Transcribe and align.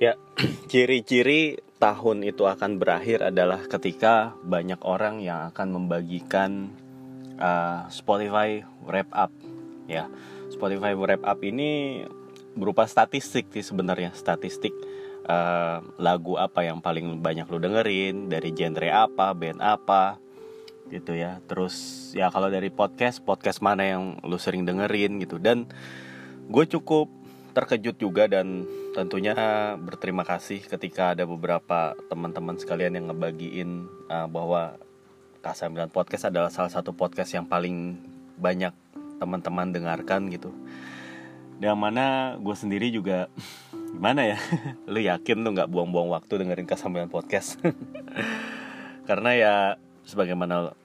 Ya, 0.00 0.16
ciri-ciri 0.72 1.60
tahun 1.76 2.24
itu 2.24 2.48
akan 2.48 2.80
berakhir 2.80 3.20
adalah 3.20 3.68
ketika 3.68 4.32
banyak 4.40 4.80
orang 4.80 5.20
yang 5.20 5.52
akan 5.52 5.76
membagikan 5.76 6.72
uh, 7.36 7.84
Spotify 7.92 8.64
Wrap 8.88 9.12
Up. 9.12 9.28
Ya, 9.84 10.08
Spotify 10.48 10.96
Wrap 10.96 11.20
Up 11.20 11.44
ini 11.44 12.00
berupa 12.56 12.88
statistik 12.88 13.52
sih 13.52 13.60
sebenarnya, 13.60 14.16
statistik 14.16 14.72
uh, 15.28 15.84
lagu 16.00 16.40
apa 16.40 16.64
yang 16.64 16.80
paling 16.80 17.20
banyak 17.20 17.44
lu 17.52 17.60
dengerin, 17.60 18.32
dari 18.32 18.56
genre 18.56 18.88
apa, 18.88 19.36
band 19.36 19.60
apa, 19.60 20.16
gitu 20.88 21.12
ya. 21.12 21.44
Terus 21.44 22.08
ya 22.16 22.32
kalau 22.32 22.48
dari 22.48 22.72
podcast, 22.72 23.20
podcast 23.20 23.60
mana 23.60 23.84
yang 23.84 24.16
lu 24.24 24.40
sering 24.40 24.64
dengerin 24.64 25.20
gitu. 25.20 25.36
Dan 25.36 25.68
gue 26.48 26.64
cukup 26.64 27.12
terkejut 27.52 28.00
juga 28.00 28.24
dan 28.32 28.64
tentunya 29.00 29.32
berterima 29.80 30.28
kasih 30.28 30.60
ketika 30.60 31.16
ada 31.16 31.24
beberapa 31.24 31.96
teman-teman 32.12 32.60
sekalian 32.60 33.00
yang 33.00 33.08
ngebagiin 33.08 33.88
uh, 34.12 34.28
bahwa 34.28 34.76
K9 35.40 35.88
Podcast 35.88 36.28
adalah 36.28 36.52
salah 36.52 36.68
satu 36.68 36.92
podcast 36.92 37.32
yang 37.32 37.48
paling 37.48 37.96
banyak 38.36 38.76
teman-teman 39.16 39.72
dengarkan 39.72 40.28
gitu. 40.28 40.52
Yang 41.64 41.78
mana 41.80 42.36
gue 42.36 42.52
sendiri 42.52 42.92
juga 42.92 43.32
gimana 43.96 44.36
ya, 44.36 44.38
lu 44.92 45.00
yakin 45.00 45.48
tuh 45.48 45.52
nggak 45.56 45.72
buang-buang 45.72 46.12
waktu 46.12 46.44
dengerin 46.44 46.68
K9 46.68 47.08
Podcast? 47.08 47.56
Karena 49.08 49.30
ya 49.32 49.54
sebagaimana 50.04 50.76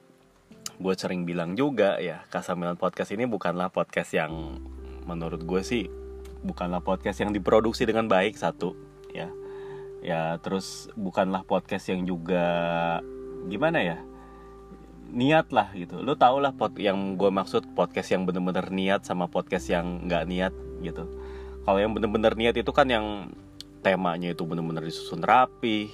gue 0.80 0.94
sering 0.96 1.28
bilang 1.28 1.52
juga 1.52 2.00
ya 2.00 2.24
K9 2.32 2.80
Podcast 2.80 3.12
ini 3.12 3.28
bukanlah 3.28 3.68
podcast 3.68 4.16
yang 4.16 4.56
menurut 5.04 5.44
gue 5.44 5.60
sih 5.60 6.05
bukanlah 6.44 6.84
podcast 6.84 7.22
yang 7.22 7.32
diproduksi 7.32 7.86
dengan 7.88 8.10
baik 8.10 8.36
satu 8.36 8.76
ya. 9.12 9.30
Ya 10.04 10.38
terus 10.44 10.92
bukanlah 10.94 11.42
podcast 11.42 11.88
yang 11.90 12.04
juga 12.04 12.44
gimana 13.48 13.80
ya 13.82 13.98
niat 15.10 15.54
lah 15.54 15.70
gitu. 15.72 16.02
Lo 16.02 16.18
tau 16.18 16.42
lah 16.42 16.52
pot 16.52 16.74
yang 16.76 17.14
gue 17.14 17.30
maksud 17.30 17.72
podcast 17.72 18.12
yang 18.12 18.26
bener-bener 18.26 18.68
niat 18.74 19.06
sama 19.06 19.30
podcast 19.30 19.70
yang 19.70 20.04
nggak 20.04 20.24
niat 20.26 20.54
gitu. 20.82 21.06
Kalau 21.62 21.78
yang 21.78 21.94
bener-bener 21.94 22.34
niat 22.34 22.54
itu 22.58 22.70
kan 22.70 22.86
yang 22.90 23.30
temanya 23.86 24.34
itu 24.34 24.42
bener-bener 24.42 24.82
disusun 24.82 25.22
rapi 25.22 25.90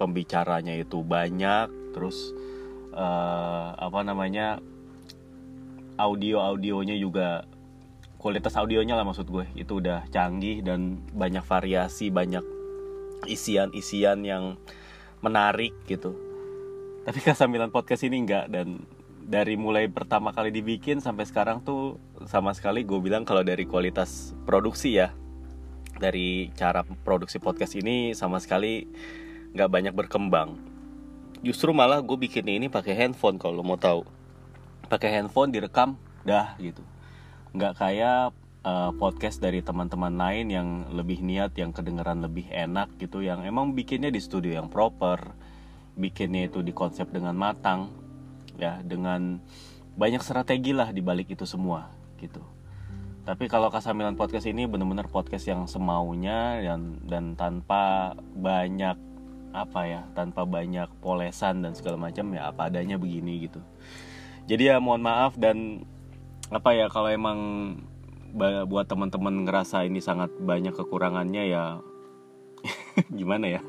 pembicaranya 0.00 0.74
itu 0.80 1.04
banyak 1.04 1.68
terus 1.92 2.32
uh, 2.96 3.76
apa 3.76 4.00
namanya 4.00 4.58
audio 6.00 6.40
audionya 6.42 6.96
juga 6.98 7.44
kualitas 8.24 8.56
audionya 8.56 8.96
lah 8.96 9.04
maksud 9.04 9.28
gue. 9.28 9.44
Itu 9.52 9.84
udah 9.84 10.08
canggih 10.08 10.64
dan 10.64 11.04
banyak 11.12 11.44
variasi 11.44 12.08
banyak 12.08 12.40
isian-isian 13.28 14.24
yang 14.24 14.56
menarik 15.20 15.76
gitu. 15.84 16.16
Tapi 17.04 17.20
kasamilan 17.20 17.68
podcast 17.68 18.08
ini 18.08 18.24
enggak 18.24 18.48
dan 18.48 18.88
dari 19.28 19.60
mulai 19.60 19.92
pertama 19.92 20.32
kali 20.32 20.48
dibikin 20.48 21.04
sampai 21.04 21.28
sekarang 21.28 21.60
tuh 21.60 22.00
sama 22.24 22.56
sekali 22.56 22.80
gue 22.80 22.96
bilang 22.96 23.28
kalau 23.28 23.44
dari 23.44 23.68
kualitas 23.68 24.32
produksi 24.44 25.00
ya 25.00 25.12
dari 25.96 26.52
cara 26.56 26.84
produksi 26.84 27.40
podcast 27.40 27.76
ini 27.76 28.16
sama 28.16 28.40
sekali 28.40 28.88
nggak 29.52 29.68
banyak 29.68 29.92
berkembang. 29.92 30.56
Justru 31.44 31.76
malah 31.76 32.00
gue 32.00 32.16
bikin 32.16 32.48
ini 32.48 32.72
pakai 32.72 32.96
handphone 32.96 33.36
kalau 33.36 33.60
mau 33.60 33.76
tahu. 33.76 34.00
Pakai 34.88 35.12
handphone 35.12 35.52
direkam 35.52 36.00
dah 36.24 36.56
gitu 36.56 36.93
nggak 37.54 37.74
kayak 37.78 38.34
uh, 38.66 38.90
podcast 38.98 39.38
dari 39.38 39.62
teman-teman 39.62 40.10
lain 40.10 40.46
yang 40.50 40.68
lebih 40.90 41.22
niat 41.22 41.54
yang 41.54 41.70
kedengeran 41.70 42.18
lebih 42.24 42.50
enak 42.50 42.90
gitu 42.98 43.22
yang 43.22 43.46
emang 43.46 43.78
bikinnya 43.78 44.10
di 44.10 44.18
studio 44.18 44.58
yang 44.58 44.66
proper 44.66 45.32
bikinnya 45.94 46.50
itu 46.50 46.66
di 46.66 46.74
konsep 46.74 47.06
dengan 47.14 47.38
matang 47.38 47.94
ya 48.58 48.82
dengan 48.82 49.38
banyak 49.94 50.22
strategi 50.26 50.74
lah 50.74 50.90
di 50.90 50.98
balik 50.98 51.30
itu 51.30 51.46
semua 51.46 51.86
gitu. 52.18 52.42
Tapi 53.24 53.48
kalau 53.48 53.72
Kasamilan 53.72 54.20
Podcast 54.20 54.44
ini 54.44 54.68
bener-bener 54.68 55.08
podcast 55.08 55.48
yang 55.48 55.64
semaunya 55.64 56.60
dan 56.60 57.00
dan 57.08 57.24
tanpa 57.38 58.12
banyak 58.36 59.00
apa 59.54 59.80
ya 59.86 60.02
tanpa 60.12 60.42
banyak 60.44 60.90
polesan 60.98 61.62
dan 61.62 61.72
segala 61.78 62.10
macam 62.10 62.26
ya 62.34 62.50
apa 62.50 62.68
adanya 62.68 62.98
begini 62.98 63.48
gitu. 63.48 63.62
Jadi 64.44 64.68
ya 64.68 64.76
mohon 64.82 65.00
maaf 65.00 65.38
dan 65.40 65.88
apa 66.52 66.76
ya 66.76 66.92
kalau 66.92 67.08
emang 67.08 67.38
buat 68.66 68.90
teman-teman 68.90 69.46
ngerasa 69.46 69.86
ini 69.86 70.02
sangat 70.02 70.28
banyak 70.42 70.74
kekurangannya 70.74 71.44
ya 71.48 71.64
gimana 73.18 73.60
ya? 73.60 73.62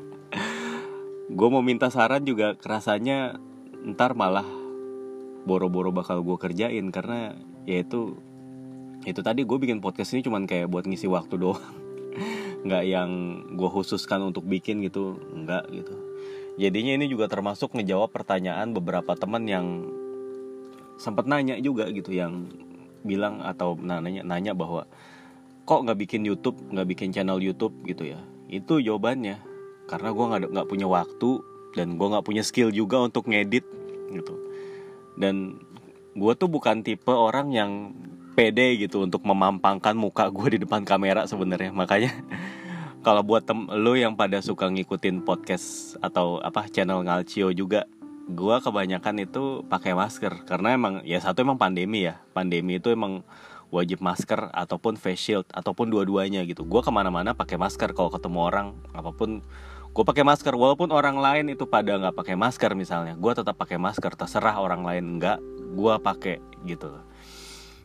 Gue 1.30 1.48
mau 1.50 1.62
minta 1.62 1.90
saran 1.90 2.26
juga 2.26 2.58
kerasanya 2.58 3.38
ntar 3.94 4.18
malah 4.18 4.46
boro-boro 5.46 5.94
bakal 5.94 6.26
gue 6.26 6.36
kerjain 6.38 6.90
karena 6.90 7.38
ya 7.62 7.86
itu 7.86 8.18
itu 9.06 9.20
tadi 9.22 9.46
gue 9.46 9.58
bikin 9.62 9.78
podcast 9.78 10.18
ini 10.18 10.26
cuman 10.26 10.50
kayak 10.50 10.66
buat 10.66 10.84
ngisi 10.90 11.06
waktu 11.06 11.38
doang. 11.42 11.62
Nggak 12.66 12.84
yang 12.90 13.10
gue 13.54 13.70
khususkan 13.70 14.26
untuk 14.26 14.42
bikin 14.50 14.82
gitu 14.82 15.22
nggak 15.30 15.70
gitu. 15.70 15.94
Jadinya 16.56 16.98
ini 16.98 17.06
juga 17.06 17.30
termasuk 17.30 17.76
ngejawab 17.76 18.10
pertanyaan 18.10 18.74
beberapa 18.74 19.14
teman 19.14 19.44
yang 19.46 19.86
sempat 20.96 21.28
nanya 21.28 21.56
juga 21.60 21.88
gitu 21.92 22.12
yang 22.12 22.48
bilang 23.06 23.38
atau 23.44 23.78
nanya 23.78 24.26
nanya 24.26 24.52
bahwa 24.52 24.88
kok 25.66 25.82
nggak 25.86 25.98
bikin 25.98 26.22
YouTube 26.26 26.58
nggak 26.70 26.88
bikin 26.90 27.10
channel 27.14 27.38
YouTube? 27.38 27.74
gitu 27.86 28.06
ya. 28.06 28.20
Itu 28.50 28.82
jawabannya. 28.82 29.38
Karena 29.86 30.10
gue 30.10 30.24
nggak 30.24 30.40
nggak 30.50 30.68
punya 30.68 30.86
waktu 30.90 31.42
dan 31.78 31.94
gue 31.94 32.06
nggak 32.06 32.26
punya 32.26 32.42
skill 32.42 32.74
juga 32.74 33.02
untuk 33.02 33.30
ngedit 33.30 33.66
gitu. 34.10 34.34
Dan 35.18 35.62
gue 36.16 36.32
tuh 36.34 36.48
bukan 36.48 36.82
tipe 36.82 37.12
orang 37.12 37.52
yang 37.52 37.70
pede 38.36 38.76
gitu 38.76 39.04
untuk 39.08 39.24
memampangkan 39.24 39.96
muka 39.96 40.28
gue 40.28 40.58
di 40.58 40.58
depan 40.62 40.82
kamera 40.82 41.24
sebenarnya. 41.24 41.70
Makanya 41.72 42.12
kalau 43.06 43.22
buat 43.22 43.46
tem 43.46 43.66
lo 43.66 43.94
yang 43.94 44.14
pada 44.14 44.38
suka 44.42 44.70
ngikutin 44.70 45.22
podcast 45.22 45.98
atau 45.98 46.38
apa 46.42 46.66
channel 46.70 47.02
ngalcio 47.06 47.50
juga 47.54 47.86
gue 48.26 48.56
kebanyakan 48.58 49.22
itu 49.22 49.62
pakai 49.70 49.94
masker. 49.94 50.42
Karena 50.44 50.74
emang 50.74 51.00
ya 51.06 51.22
satu 51.22 51.46
emang 51.46 51.56
pandemi 51.56 52.04
ya. 52.04 52.18
Pandemi 52.34 52.82
itu 52.82 52.90
emang 52.90 53.22
wajib 53.70 54.02
masker 54.02 54.50
ataupun 54.50 54.98
face 54.98 55.22
shield 55.22 55.46
ataupun 55.54 55.90
dua-duanya 55.90 56.42
gitu. 56.44 56.66
Gue 56.66 56.82
ke 56.82 56.90
mana-mana 56.90 57.32
pakai 57.38 57.54
masker 57.56 57.94
kalau 57.94 58.10
ketemu 58.10 58.38
orang. 58.42 58.68
Apa 58.90 59.14
pun 59.14 59.46
gue 59.94 60.04
pakai 60.04 60.26
masker. 60.26 60.52
Walaupun 60.58 60.90
orang 60.90 61.22
lain 61.22 61.54
itu 61.54 61.64
pada 61.70 61.94
nggak 61.94 62.14
pakai 62.18 62.34
masker 62.34 62.74
misalnya 62.74 63.14
gue 63.14 63.32
tetap 63.32 63.54
pakai 63.54 63.78
masker. 63.78 64.12
Terserah 64.18 64.58
orang 64.58 64.82
lain 64.82 65.22
nggak 65.22 65.38
gue 65.78 65.94
pakai 66.02 66.42
gitu. 66.66 66.90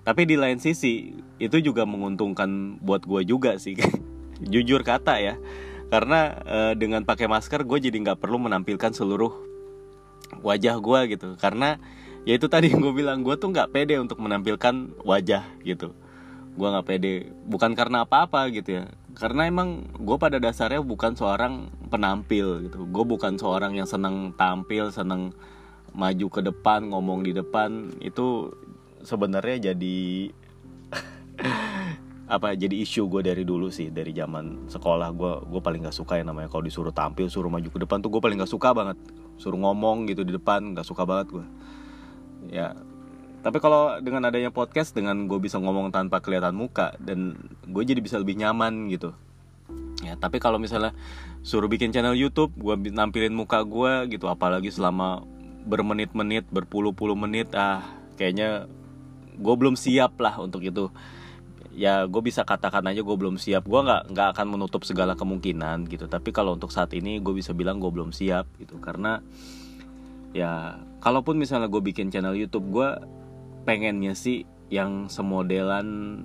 Tapi 0.01 0.25
di 0.25 0.33
lain 0.33 0.57
sisi 0.57 1.13
itu 1.37 1.57
juga 1.61 1.85
menguntungkan 1.85 2.81
buat 2.81 3.05
gue 3.05 3.21
juga 3.21 3.61
sih. 3.61 3.77
Jujur 4.53 4.81
kata 4.81 5.21
ya. 5.21 5.37
Karena 5.93 6.39
e, 6.41 6.57
dengan 6.79 7.05
pakai 7.05 7.29
masker 7.29 7.61
gue 7.61 7.77
jadi 7.77 7.93
nggak 8.01 8.17
perlu 8.17 8.41
menampilkan 8.41 8.95
seluruh 8.95 9.50
wajah 10.39 10.79
gue 10.79 10.99
gitu. 11.17 11.27
Karena 11.35 11.75
ya 12.23 12.39
itu 12.39 12.47
tadi 12.47 12.71
gue 12.71 12.91
bilang 12.95 13.25
gue 13.27 13.35
tuh 13.35 13.51
nggak 13.51 13.75
pede 13.75 13.99
untuk 13.99 14.23
menampilkan 14.23 14.95
wajah 15.03 15.43
gitu. 15.67 15.91
Gue 16.55 16.67
nggak 16.71 16.87
pede. 16.87 17.35
Bukan 17.43 17.75
karena 17.75 18.07
apa-apa 18.07 18.47
gitu 18.55 18.79
ya. 18.79 18.83
Karena 19.11 19.51
emang 19.51 19.91
gue 19.99 20.15
pada 20.15 20.39
dasarnya 20.39 20.79
bukan 20.79 21.19
seorang 21.19 21.67
penampil 21.91 22.63
gitu. 22.63 22.87
Gue 22.87 23.03
bukan 23.03 23.35
seorang 23.35 23.75
yang 23.75 23.87
senang 23.89 24.31
tampil 24.39 24.87
senang 24.95 25.35
maju 25.91 26.27
ke 26.31 26.41
depan 26.43 26.87
ngomong 26.87 27.27
di 27.27 27.35
depan. 27.35 27.91
Itu 27.99 28.55
sebenarnya 29.03 29.73
jadi 29.73 30.31
apa 32.31 32.55
jadi 32.55 32.71
isu 32.79 33.11
gue 33.11 33.27
dari 33.27 33.43
dulu 33.43 33.67
sih 33.67 33.91
dari 33.91 34.15
zaman 34.15 34.71
sekolah. 34.71 35.11
Gue 35.11 35.43
gue 35.51 35.59
paling 35.59 35.83
gak 35.83 35.97
suka 35.99 36.15
yang 36.15 36.31
namanya 36.31 36.47
kalau 36.47 36.63
disuruh 36.63 36.95
tampil 36.95 37.27
suruh 37.27 37.51
maju 37.51 37.67
ke 37.67 37.79
depan 37.83 37.99
tuh 37.99 38.07
gue 38.07 38.23
paling 38.23 38.39
gak 38.39 38.47
suka 38.47 38.71
banget. 38.71 38.95
Suruh 39.35 39.59
ngomong 39.59 40.07
gitu 40.07 40.23
di 40.23 40.31
depan 40.31 40.71
gak 40.71 40.87
suka 40.87 41.03
banget 41.03 41.35
gue 41.35 41.45
ya 42.49 42.73
tapi 43.41 43.57
kalau 43.57 43.97
dengan 44.01 44.29
adanya 44.29 44.53
podcast 44.53 44.93
dengan 44.93 45.25
gue 45.25 45.37
bisa 45.41 45.57
ngomong 45.57 45.89
tanpa 45.89 46.21
kelihatan 46.21 46.53
muka 46.53 46.93
dan 47.01 47.37
gue 47.65 47.81
jadi 47.81 47.97
bisa 47.97 48.21
lebih 48.21 48.37
nyaman 48.37 48.85
gitu. 48.93 49.17
Ya 50.05 50.13
tapi 50.13 50.37
kalau 50.37 50.61
misalnya 50.61 50.93
suruh 51.41 51.65
bikin 51.65 51.89
channel 51.89 52.13
YouTube 52.13 52.53
gue 52.53 52.77
nampilin 52.93 53.33
muka 53.33 53.65
gue 53.65 54.13
gitu 54.13 54.29
apalagi 54.29 54.69
selama 54.69 55.25
bermenit-menit 55.65 56.45
berpuluh-puluh 56.53 57.17
menit 57.17 57.49
ah 57.57 57.81
kayaknya 58.13 58.69
gue 59.41 59.55
belum 59.57 59.73
siap 59.73 60.21
lah 60.21 60.37
untuk 60.37 60.61
itu 60.61 60.93
ya 61.71 62.03
gue 62.05 62.21
bisa 62.23 62.43
katakan 62.43 62.83
aja 62.87 63.01
gue 63.01 63.17
belum 63.17 63.39
siap. 63.39 63.67
Gue 63.67 63.81
nggak 63.83 64.11
nggak 64.11 64.27
akan 64.37 64.47
menutup 64.57 64.83
segala 64.83 65.15
kemungkinan 65.15 65.87
gitu. 65.87 66.05
Tapi 66.07 66.29
kalau 66.35 66.55
untuk 66.55 66.71
saat 66.71 66.91
ini 66.95 67.19
gue 67.23 67.33
bisa 67.35 67.55
bilang 67.55 67.79
gue 67.79 67.91
belum 67.91 68.11
siap 68.11 68.47
gitu. 68.59 68.77
Karena 68.79 69.19
ya 70.31 70.79
kalaupun 71.03 71.39
misalnya 71.39 71.67
gue 71.67 71.81
bikin 71.83 72.11
channel 72.11 72.35
YouTube 72.35 72.71
gue 72.71 72.89
pengennya 73.67 74.15
sih 74.15 74.47
yang 74.71 75.11
semodelan 75.11 76.21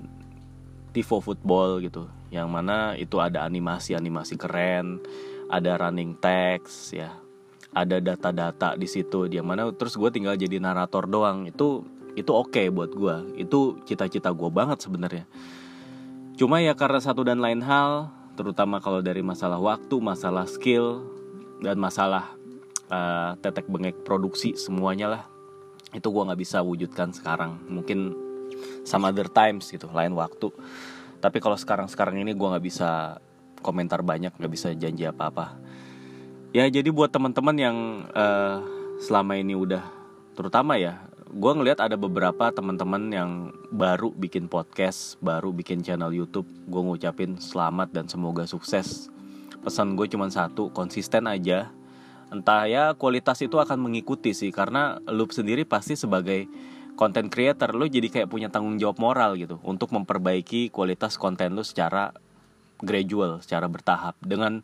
Tivo 0.95 1.23
Football 1.23 1.83
gitu. 1.85 2.09
Yang 2.31 2.49
mana 2.51 2.77
itu 2.99 3.23
ada 3.23 3.47
animasi-animasi 3.47 4.35
keren 4.39 5.03
ada 5.47 5.79
running 5.79 6.19
text 6.19 6.95
ya. 6.95 7.15
Ada 7.77 8.01
data-data 8.01 8.75
di 8.75 8.89
situ. 8.89 9.29
Dia 9.29 9.45
mana 9.45 9.69
terus 9.75 9.95
gue 9.95 10.09
tinggal 10.09 10.35
jadi 10.35 10.59
narator 10.59 11.07
doang. 11.07 11.45
Itu 11.47 11.85
itu 12.17 12.33
oke 12.33 12.51
okay 12.51 12.67
buat 12.73 12.91
gue 12.91 13.39
itu 13.39 13.79
cita-cita 13.85 14.33
gue 14.33 14.51
banget 14.51 14.81
sebenarnya. 14.81 15.29
Cuma 16.37 16.61
ya 16.61 16.73
karena 16.73 17.01
satu 17.01 17.23
dan 17.25 17.41
lain 17.41 17.61
hal 17.61 18.11
terutama 18.37 18.81
kalau 18.81 19.01
dari 19.01 19.21
masalah 19.21 19.61
waktu 19.61 19.97
masalah 20.01 20.45
skill 20.49 21.05
dan 21.61 21.77
masalah 21.81 22.33
uh, 22.89 23.37
tetek 23.41 23.69
bengek 23.69 24.01
produksi 24.05 24.57
semuanya 24.57 25.07
lah 25.09 25.25
itu 25.93 26.09
gue 26.09 26.23
nggak 26.27 26.41
bisa 26.41 26.65
wujudkan 26.65 27.13
sekarang. 27.13 27.61
Mungkin 27.69 28.13
sama 28.89 29.13
other 29.13 29.29
times 29.29 29.69
gitu 29.69 29.89
lain 29.93 30.17
waktu. 30.17 30.49
Tapi 31.21 31.39
kalau 31.41 31.57
sekarang 31.57 31.89
sekarang 31.89 32.17
ini 32.21 32.33
gue 32.33 32.49
nggak 32.49 32.65
bisa 32.65 33.21
komentar 33.67 34.05
banyak 34.05 34.31
nggak 34.37 34.53
bisa 34.53 34.71
janji 34.79 35.03
apa 35.09 35.27
apa 35.27 35.47
ya 36.55 36.71
jadi 36.71 36.89
buat 36.95 37.11
teman-teman 37.11 37.57
yang 37.59 37.77
uh, 38.15 38.63
selama 39.03 39.35
ini 39.35 39.59
udah 39.59 39.83
terutama 40.39 40.79
ya 40.79 41.06
gue 41.27 41.53
ngelihat 41.59 41.83
ada 41.83 41.99
beberapa 41.99 42.55
teman-teman 42.55 43.11
yang 43.11 43.31
baru 43.75 44.15
bikin 44.15 44.47
podcast 44.47 45.19
baru 45.19 45.51
bikin 45.51 45.83
channel 45.83 46.15
YouTube. 46.15 46.47
Gue 46.71 46.83
ngucapin 46.87 47.35
selamat 47.43 47.91
dan 47.91 48.07
semoga 48.07 48.47
sukses. 48.47 49.11
Pesan 49.67 49.99
gue 49.99 50.07
cuma 50.07 50.31
satu 50.31 50.71
konsisten 50.71 51.27
aja. 51.27 51.75
Entah 52.31 52.71
ya 52.71 52.95
kualitas 52.95 53.43
itu 53.43 53.59
akan 53.59 53.79
mengikuti 53.91 54.35
sih 54.35 54.55
karena 54.55 55.03
lu 55.11 55.27
sendiri 55.27 55.67
pasti 55.67 55.99
sebagai 55.99 56.47
content 56.95 57.31
creator 57.31 57.75
lu 57.75 57.87
jadi 57.87 58.07
kayak 58.11 58.31
punya 58.31 58.49
tanggung 58.51 58.79
jawab 58.79 58.99
moral 58.99 59.35
gitu 59.39 59.59
untuk 59.63 59.95
memperbaiki 59.95 60.71
kualitas 60.71 61.19
konten 61.19 61.55
lu 61.59 61.63
secara 61.67 62.15
gradual 62.79 63.43
secara 63.43 63.67
bertahap. 63.67 64.15
Dengan 64.23 64.63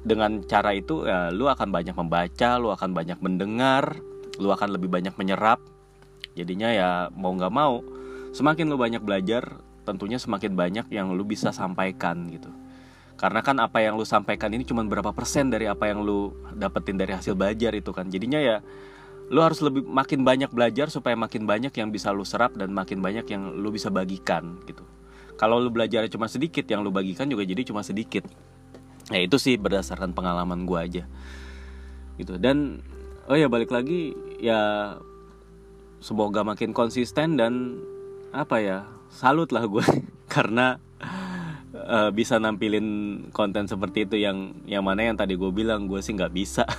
dengan 0.00 0.40
cara 0.46 0.72
itu 0.78 1.04
ya 1.04 1.34
lu 1.34 1.50
akan 1.50 1.74
banyak 1.74 1.94
membaca 1.98 2.50
lu 2.56 2.70
akan 2.70 2.94
banyak 2.94 3.18
mendengar 3.18 3.98
lu 4.40 4.48
akan 4.50 4.74
lebih 4.74 4.88
banyak 4.88 5.12
menyerap. 5.20 5.60
Jadinya 6.32 6.72
ya 6.72 6.90
mau 7.12 7.36
nggak 7.36 7.52
mau 7.52 7.84
semakin 8.32 8.70
lu 8.70 8.78
banyak 8.78 9.02
belajar 9.02 9.60
tentunya 9.84 10.16
semakin 10.16 10.54
banyak 10.54 10.86
yang 10.94 11.12
lu 11.12 11.26
bisa 11.26 11.52
sampaikan 11.52 12.30
gitu. 12.30 12.48
Karena 13.20 13.44
kan 13.44 13.60
apa 13.60 13.84
yang 13.84 14.00
lu 14.00 14.06
sampaikan 14.08 14.48
ini 14.48 14.64
cuma 14.64 14.80
berapa 14.80 15.12
persen 15.12 15.52
dari 15.52 15.68
apa 15.68 15.92
yang 15.92 16.00
lu 16.00 16.32
dapetin 16.56 16.96
dari 16.96 17.12
hasil 17.12 17.36
belajar 17.36 17.76
itu 17.76 17.92
kan. 17.92 18.08
Jadinya 18.08 18.40
ya 18.40 18.64
lu 19.28 19.44
harus 19.44 19.60
lebih 19.60 19.84
makin 19.84 20.24
banyak 20.24 20.50
belajar 20.50 20.88
supaya 20.88 21.14
makin 21.14 21.44
banyak 21.44 21.70
yang 21.76 21.92
bisa 21.92 22.10
lu 22.10 22.24
serap 22.24 22.56
dan 22.56 22.72
makin 22.72 22.98
banyak 23.04 23.28
yang 23.28 23.52
lu 23.60 23.68
bisa 23.70 23.92
bagikan 23.92 24.58
gitu. 24.64 24.82
Kalau 25.36 25.60
lu 25.60 25.68
belajar 25.68 26.04
cuma 26.08 26.26
sedikit 26.26 26.64
yang 26.66 26.80
lu 26.80 26.90
bagikan 26.92 27.28
juga 27.28 27.44
jadi 27.44 27.60
cuma 27.64 27.84
sedikit. 27.84 28.24
Ya 29.10 29.20
itu 29.20 29.36
sih 29.36 29.58
berdasarkan 29.58 30.16
pengalaman 30.16 30.64
gua 30.64 30.86
aja. 30.86 31.04
Gitu. 32.16 32.36
Dan 32.36 32.84
oh 33.30 33.38
ya 33.38 33.46
balik 33.46 33.70
lagi 33.70 34.10
ya 34.42 34.98
semoga 36.02 36.42
makin 36.42 36.74
konsisten 36.74 37.38
dan 37.38 37.78
apa 38.34 38.58
ya 38.58 38.78
salut 39.06 39.54
lah 39.54 39.70
gue 39.70 39.86
karena 40.34 40.82
uh, 41.74 42.10
bisa 42.10 42.42
nampilin 42.42 42.86
konten 43.30 43.70
seperti 43.70 44.10
itu 44.10 44.18
yang 44.18 44.58
yang 44.66 44.82
mana 44.82 45.06
yang 45.06 45.14
tadi 45.14 45.38
gue 45.38 45.50
bilang 45.54 45.86
gue 45.86 46.02
sih 46.02 46.14
nggak 46.14 46.34
bisa. 46.34 46.66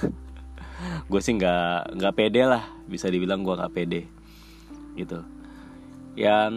Gue 1.05 1.21
sih 1.21 1.37
nggak 1.37 1.93
nggak 1.93 2.15
pede 2.17 2.41
lah 2.41 2.65
bisa 2.89 3.05
dibilang 3.05 3.45
gue 3.45 3.53
nggak 3.53 3.69
pede 3.69 4.01
gitu. 4.97 5.21
Yang 6.17 6.53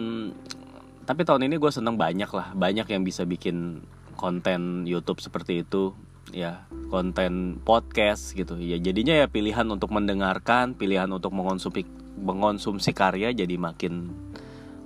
tapi 1.05 1.21
tahun 1.21 1.45
ini 1.45 1.61
gue 1.61 1.69
seneng 1.69 1.93
banyak 1.93 2.33
lah 2.33 2.57
banyak 2.57 2.89
yang 2.89 3.05
bisa 3.05 3.21
bikin 3.21 3.85
konten 4.17 4.89
YouTube 4.89 5.21
seperti 5.21 5.61
itu 5.61 5.93
ya 6.33 6.65
konten 6.89 7.61
podcast 7.61 8.33
gitu. 8.33 8.57
Ya 8.57 8.79
jadinya 8.81 9.13
ya 9.13 9.27
pilihan 9.29 9.67
untuk 9.69 9.93
mendengarkan 9.93 10.73
pilihan 10.73 11.09
untuk 11.11 11.35
mengonsumsi 11.35 11.85
mengonsumsi 12.15 12.95
karya 12.95 13.35
jadi 13.35 13.59
makin 13.59 14.15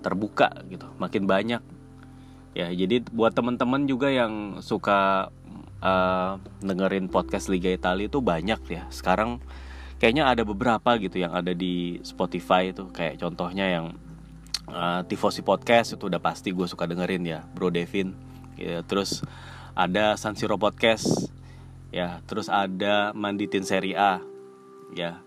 terbuka 0.01 0.51
gitu 0.67 0.89
makin 0.97 1.29
banyak. 1.29 1.61
Ya 2.57 2.67
jadi 2.73 3.05
buat 3.13 3.37
teman-teman 3.37 3.85
juga 3.85 4.09
yang 4.09 4.59
suka 4.59 5.29
uh, 5.79 6.41
dengerin 6.59 7.07
podcast 7.07 7.47
Liga 7.47 7.71
Italia 7.71 8.09
itu 8.09 8.19
banyak 8.19 8.61
ya. 8.67 8.83
Sekarang 8.91 9.39
kayaknya 9.99 10.31
ada 10.31 10.43
beberapa 10.47 10.95
gitu 10.97 11.19
yang 11.19 11.35
ada 11.35 11.51
di 11.51 11.99
Spotify 12.01 12.71
itu 12.71 12.87
kayak 12.89 13.19
contohnya 13.19 13.67
yang 13.67 13.85
uh, 14.71 15.03
Tifosi 15.05 15.43
Podcast 15.43 15.99
itu 15.99 16.07
udah 16.07 16.23
pasti 16.23 16.55
gue 16.55 16.65
suka 16.65 16.87
dengerin 16.87 17.23
ya 17.27 17.43
Bro 17.53 17.75
Devin. 17.75 18.15
Ya, 18.59 18.83
terus 18.83 19.23
ada 19.79 20.19
San 20.19 20.35
Siro 20.35 20.59
Podcast 20.59 21.31
ya. 21.95 22.19
Terus 22.27 22.51
ada 22.51 23.15
Manditin 23.15 23.63
Seri 23.63 23.95
A 23.95 24.19
ya. 24.91 25.23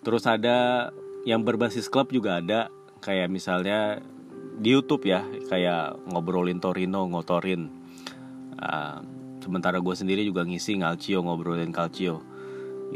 Terus 0.00 0.24
ada 0.24 0.88
yang 1.28 1.44
berbasis 1.44 1.92
klub 1.92 2.08
juga 2.08 2.40
ada. 2.40 2.72
Kayak 3.04 3.28
misalnya 3.28 4.00
di 4.56 4.72
YouTube 4.72 5.04
ya. 5.04 5.20
Kayak 5.52 6.00
ngobrolin 6.08 6.64
Torino 6.64 7.04
ngotorin. 7.12 7.68
Uh, 8.56 9.04
sementara 9.44 9.78
gue 9.84 9.94
sendiri 9.94 10.24
juga 10.24 10.48
ngisi 10.48 10.80
Ngalcio 10.80 11.20
ngobrolin 11.20 11.68
Calcio 11.68 12.24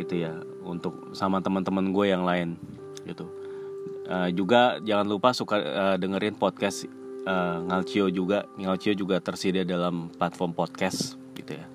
gitu 0.01 0.25
ya. 0.25 0.41
Untuk 0.65 1.13
sama 1.13 1.45
teman-teman 1.45 1.93
gue 1.93 2.07
yang 2.09 2.25
lain 2.25 2.57
gitu. 3.05 3.29
Uh, 4.09 4.33
juga 4.33 4.81
jangan 4.81 5.05
lupa 5.05 5.37
suka 5.37 5.61
uh, 5.61 5.97
dengerin 6.01 6.35
podcast 6.41 6.89
uh, 7.27 7.59
Ngalcio 7.67 8.11
juga 8.11 8.47
Ngalcio 8.59 8.93
juga 8.95 9.19
tersedia 9.23 9.63
dalam 9.63 10.11
platform 10.15 10.55
podcast 10.55 11.19
gitu 11.35 11.59
ya. 11.59 11.67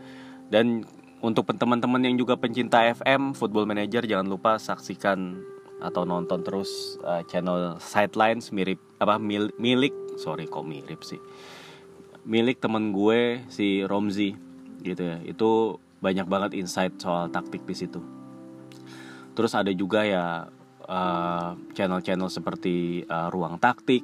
Dan 0.47 0.87
untuk 1.19 1.49
teman-teman 1.49 1.99
yang 2.03 2.15
juga 2.15 2.37
pencinta 2.37 2.85
FM 2.85 3.33
Football 3.33 3.65
Manager 3.65 4.05
jangan 4.05 4.27
lupa 4.29 4.61
saksikan 4.61 5.41
atau 5.77 6.05
nonton 6.05 6.41
terus 6.41 6.97
uh, 7.05 7.21
channel 7.29 7.77
Sidelines 7.77 8.49
mirip 8.49 8.81
apa 8.97 9.21
mil, 9.21 9.53
milik 9.61 9.93
sorry 10.17 10.49
kok 10.49 10.65
mirip 10.65 11.01
sih? 11.05 11.21
Milik 12.27 12.59
temen 12.59 12.91
gue 12.91 13.41
si 13.47 13.81
Romzi 13.87 14.35
gitu 14.83 15.01
ya. 15.01 15.17
Itu 15.25 15.81
banyak 16.01 16.27
banget 16.29 16.51
insight 16.53 16.97
soal 17.01 17.33
taktik 17.33 17.65
di 17.65 17.73
situ. 17.73 18.01
Terus 19.33 19.53
ada 19.53 19.69
juga 19.69 20.01
ya 20.01 20.49
uh, 20.85 21.49
channel-channel 21.77 22.29
seperti 22.29 23.05
uh, 23.05 23.29
ruang 23.29 23.61
taktik 23.61 24.01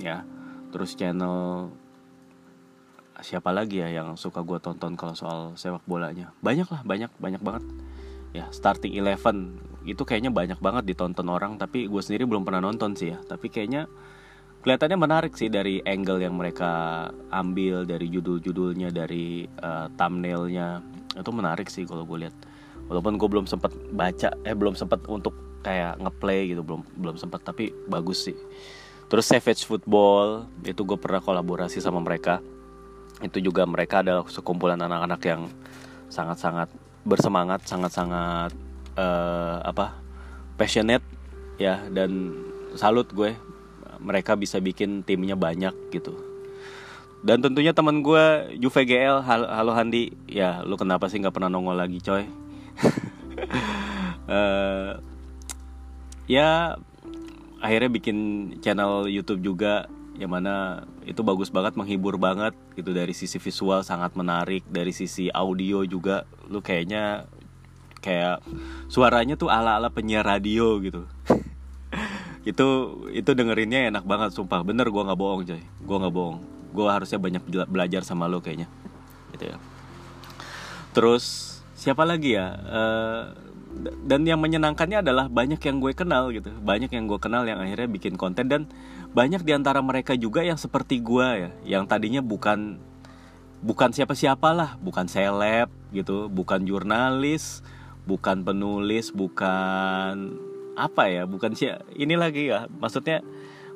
ya 0.00 0.24
terus 0.72 0.96
channel 0.96 1.68
siapa 3.22 3.54
lagi 3.54 3.78
ya 3.78 4.02
yang 4.02 4.18
suka 4.18 4.42
gue 4.42 4.58
tonton 4.58 4.98
kalau 4.98 5.14
soal 5.14 5.40
sepak 5.54 5.84
bolanya? 5.86 6.34
Banyak 6.42 6.66
lah 6.72 6.80
banyak 6.82 7.10
banyak 7.22 7.42
banget. 7.44 7.64
Ya 8.32 8.48
starting 8.50 8.96
eleven 8.96 9.62
itu 9.86 10.02
kayaknya 10.02 10.32
banyak 10.32 10.58
banget 10.58 10.88
ditonton 10.90 11.28
orang 11.30 11.60
tapi 11.60 11.86
gue 11.86 12.02
sendiri 12.02 12.26
belum 12.26 12.42
pernah 12.42 12.64
nonton 12.64 12.98
sih 12.98 13.14
ya. 13.14 13.22
Tapi 13.22 13.46
kayaknya 13.52 13.86
kelihatannya 14.66 14.98
menarik 14.98 15.32
sih 15.38 15.52
dari 15.52 15.78
angle 15.86 16.18
yang 16.18 16.34
mereka 16.34 17.06
ambil 17.30 17.86
dari 17.86 18.10
judul-judulnya 18.10 18.90
dari 18.90 19.46
uh, 19.62 19.86
thumbnailnya. 19.94 20.82
Itu 21.14 21.30
menarik 21.30 21.70
sih 21.70 21.86
kalau 21.86 22.02
gue 22.02 22.26
lihat. 22.26 22.34
Walaupun 22.90 23.20
gue 23.20 23.28
belum 23.30 23.46
sempat 23.46 23.70
baca 23.94 24.34
eh 24.42 24.56
belum 24.56 24.74
sempat 24.74 25.06
untuk 25.06 25.52
kayak 25.62 26.02
ngeplay 26.02 26.50
gitu 26.50 26.66
belum 26.66 26.82
belum 26.98 27.16
sempat 27.16 27.46
tapi 27.46 27.70
bagus 27.86 28.26
sih 28.26 28.36
terus 29.06 29.26
Savage 29.26 29.64
Football 29.66 30.50
itu 30.66 30.82
gue 30.82 30.98
pernah 30.98 31.22
kolaborasi 31.22 31.78
sama 31.78 31.98
mereka. 32.02 32.42
Itu 33.22 33.38
juga 33.38 33.62
mereka 33.64 34.02
adalah 34.02 34.26
sekumpulan 34.26 34.78
anak-anak 34.78 35.20
yang 35.24 35.42
sangat-sangat 36.12 36.68
bersemangat 37.02 37.66
sangat-sangat 37.66 38.54
uh, 38.94 39.58
apa 39.66 39.98
passionate 40.54 41.04
ya 41.58 41.82
dan 41.90 42.36
salut 42.78 43.08
gue. 43.10 43.34
Mereka 44.02 44.34
bisa 44.34 44.58
bikin 44.58 45.06
timnya 45.06 45.38
banyak 45.38 45.74
gitu. 45.94 46.18
Dan 47.22 47.38
tentunya 47.38 47.70
teman 47.70 48.02
gue 48.02 48.58
Juve 48.58 48.82
GL 48.82 49.22
halo, 49.22 49.46
halo 49.46 49.72
Handi. 49.78 50.10
Ya 50.26 50.58
lu 50.66 50.74
kenapa 50.74 51.06
sih 51.06 51.22
nggak 51.22 51.30
pernah 51.30 51.46
nongol 51.46 51.78
lagi 51.78 52.02
coy? 52.02 52.26
Uh, 54.26 54.98
ya 56.26 56.74
akhirnya 57.62 57.90
bikin 57.94 58.18
channel 58.58 59.06
YouTube 59.06 59.40
juga 59.40 59.86
yang 60.18 60.28
mana 60.28 60.84
itu 61.08 61.24
bagus 61.24 61.48
banget 61.48 61.78
menghibur 61.78 62.20
banget 62.20 62.52
gitu. 62.76 62.92
Dari 62.92 63.14
sisi 63.16 63.40
visual 63.40 63.80
sangat 63.86 64.12
menarik 64.18 64.66
dari 64.68 64.92
sisi 64.92 65.32
audio 65.32 65.86
juga. 65.86 66.28
Lu 66.50 66.60
kayaknya 66.60 67.30
kayak 68.02 68.42
suaranya 68.90 69.38
tuh 69.38 69.48
ala 69.48 69.78
ala 69.78 69.88
penyiar 69.88 70.26
radio 70.26 70.76
gitu. 70.82 71.06
Itu 72.42 72.98
itu 73.14 73.38
dengerinnya 73.38 73.86
enak 73.86 74.02
banget 74.02 74.34
sumpah. 74.34 74.66
Bener 74.66 74.90
gue 74.90 74.98
nggak 74.98 75.14
bohong 75.14 75.46
coy. 75.46 75.62
Gue 75.62 75.96
nggak 76.02 76.10
bohong. 76.10 76.42
Gue 76.74 76.90
harusnya 76.90 77.22
banyak 77.22 77.38
belajar 77.70 78.02
sama 78.02 78.26
lo 78.26 78.42
kayaknya. 78.42 78.66
Gitu 79.30 79.46
ya. 79.46 79.62
Terus 80.90 81.24
siapa 81.78 82.02
lagi 82.02 82.34
ya? 82.34 82.58
Uh, 82.66 83.22
dan 84.04 84.28
yang 84.28 84.38
menyenangkannya 84.38 85.00
adalah 85.00 85.26
banyak 85.32 85.58
yang 85.58 85.80
gue 85.80 85.92
kenal 85.96 86.28
gitu. 86.30 86.52
Banyak 86.62 86.92
yang 86.92 87.08
gue 87.08 87.18
kenal 87.18 87.48
yang 87.48 87.58
akhirnya 87.58 87.88
bikin 87.88 88.14
konten 88.20 88.46
dan 88.46 88.62
banyak 89.12 89.42
di 89.44 89.52
antara 89.52 89.80
mereka 89.80 90.16
juga 90.16 90.44
yang 90.44 90.56
seperti 90.56 91.00
gue 91.00 91.26
ya 91.26 91.50
yang 91.64 91.84
tadinya 91.84 92.24
bukan 92.24 92.80
bukan 93.62 93.92
siapa-siapa 93.92 94.52
lah 94.56 94.70
bukan 94.80 95.06
seleb 95.06 95.68
gitu 95.94 96.26
bukan 96.32 96.64
jurnalis 96.66 97.62
bukan 98.08 98.42
penulis 98.42 99.14
bukan 99.14 100.34
apa 100.74 101.12
ya 101.12 101.28
bukan 101.28 101.52
sih 101.52 101.70
ini 101.94 102.16
lagi 102.16 102.50
ya 102.50 102.66
maksudnya 102.80 103.20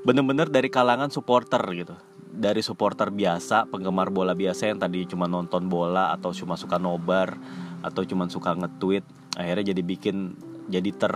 bener-bener 0.06 0.46
dari 0.46 0.70
kalangan 0.70 1.10
supporter 1.10 1.58
gitu. 1.74 1.98
Dari 2.36 2.62
supporter 2.62 3.10
biasa 3.10 3.66
penggemar 3.66 4.14
bola 4.14 4.36
biasa 4.38 4.70
yang 4.70 4.78
tadi 4.78 5.02
cuma 5.08 5.26
nonton 5.26 5.66
bola 5.66 6.14
atau 6.14 6.30
cuma 6.30 6.54
suka 6.54 6.78
nobar 6.78 7.34
atau 7.82 8.06
cuma 8.06 8.30
suka 8.30 8.54
nge-tweet 8.54 9.02
akhirnya 9.36 9.76
jadi 9.76 9.82
bikin 9.84 10.34
jadi 10.66 10.90
ter 10.96 11.12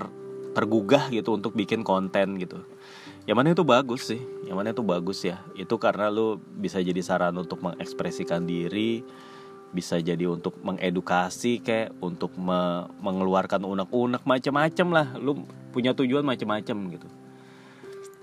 tergugah 0.53 1.09
gitu 1.11 1.35
untuk 1.35 1.57
bikin 1.57 1.81
konten 1.81 2.37
gitu. 2.37 2.61
Yang 3.25 3.37
mana 3.37 3.49
itu 3.55 3.65
bagus 3.65 4.03
sih 4.11 4.21
yang 4.47 4.61
mana 4.61 4.77
itu 4.77 4.85
bagus 4.85 5.25
ya. 5.25 5.41
Itu 5.57 5.81
karena 5.81 6.13
lu 6.13 6.39
bisa 6.39 6.79
jadi 6.79 7.01
saran 7.01 7.35
untuk 7.41 7.65
mengekspresikan 7.65 8.45
diri 8.45 9.03
bisa 9.71 10.03
jadi 10.03 10.27
untuk 10.27 10.59
mengedukasi 10.67 11.63
kayak 11.63 11.95
untuk 12.03 12.35
me 12.35 12.91
mengeluarkan 12.99 13.63
unek-unek 13.63 14.23
macam-macam 14.27 14.87
lah. 14.91 15.07
Lu 15.17 15.47
punya 15.71 15.95
tujuan 15.95 16.27
macam-macam 16.27 16.77
gitu. 16.99 17.09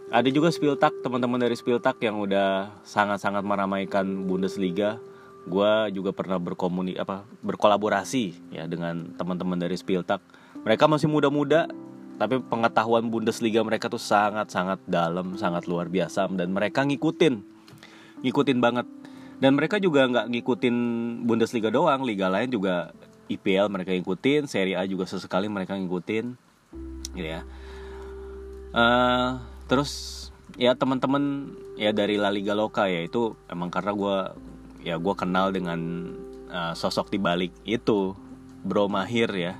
Ada 0.07 0.31
juga 0.31 0.47
Spiltak 0.55 1.03
teman-teman 1.03 1.39
dari 1.39 1.55
Spiltak 1.55 1.99
yang 1.99 2.19
udah 2.23 2.79
sangat-sangat 2.87 3.43
meramaikan 3.43 4.23
Bundesliga 4.23 5.03
gue 5.47 5.71
juga 5.95 6.11
pernah 6.11 6.35
berkomuni 6.37 6.99
apa 6.99 7.23
berkolaborasi 7.39 8.51
ya 8.51 8.67
dengan 8.67 9.15
teman-teman 9.15 9.55
dari 9.55 9.79
Spiltak 9.79 10.19
mereka 10.61 10.91
masih 10.91 11.07
muda-muda 11.07 11.71
tapi 12.17 12.41
pengetahuan 12.41 13.07
Bundesliga 13.13 13.61
mereka 13.61 13.87
tuh 13.87 14.01
sangat-sangat 14.01 14.81
dalam 14.89 15.37
sangat 15.37 15.69
luar 15.69 15.85
biasa 15.87 16.25
dan 16.33 16.49
mereka 16.49 16.81
ngikutin 16.81 17.57
ngikutin 18.25 18.59
banget. 18.61 18.87
Dan 19.37 19.53
mereka 19.53 19.77
juga 19.77 20.09
nggak 20.09 20.33
ngikutin 20.33 20.75
Bundesliga 21.29 21.69
doang 21.69 22.01
liga 22.01 22.25
lain 22.25 22.49
juga 22.49 22.89
IPL 23.29 23.69
mereka 23.69 23.93
ngikutin 23.93 24.49
Serie 24.49 24.73
A 24.73 24.83
juga 24.89 25.05
sesekali 25.05 25.45
mereka 25.45 25.77
ngikutin 25.77 26.33
gitu 27.13 27.29
ya. 27.37 27.45
Uh, 28.73 29.37
terus 29.69 30.25
ya 30.57 30.73
teman-teman 30.73 31.53
ya 31.77 31.93
dari 31.93 32.17
La 32.17 32.33
Liga 32.33 32.57
Loka 32.57 32.89
ya 32.89 33.05
itu 33.05 33.37
emang 33.45 33.69
karena 33.69 33.93
gue 33.93 34.17
ya 34.87 34.95
gue 34.95 35.15
kenal 35.19 35.51
dengan 35.51 35.79
uh, 36.47 36.71
sosok 36.71 37.11
di 37.11 37.19
balik 37.19 37.51
itu 37.67 38.15
Bro 38.63 38.87
Mahir 38.87 39.27
ya. 39.35 39.53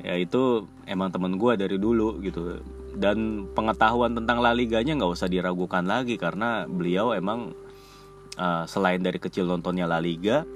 Ya 0.00 0.14
itu 0.16 0.70
emang 0.86 1.10
temen 1.10 1.34
gue 1.34 1.58
dari 1.58 1.74
dulu 1.74 2.22
gitu. 2.22 2.62
Dan 2.94 3.50
pengetahuan 3.52 4.14
tentang 4.14 4.38
La 4.38 4.54
Liganya 4.54 4.94
nggak 4.94 5.10
usah 5.10 5.26
diragukan 5.26 5.82
lagi 5.82 6.14
karena 6.14 6.70
beliau 6.70 7.10
emang 7.10 7.50
uh, 8.38 8.64
selain 8.70 9.02
dari 9.02 9.18
kecil 9.18 9.50
nontonnya 9.50 9.90
La 9.90 9.98
Liga 9.98 10.46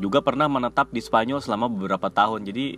juga 0.00 0.24
pernah 0.24 0.48
menetap 0.48 0.92
di 0.92 1.00
Spanyol 1.00 1.40
selama 1.40 1.72
beberapa 1.72 2.12
tahun. 2.12 2.44
Jadi 2.44 2.76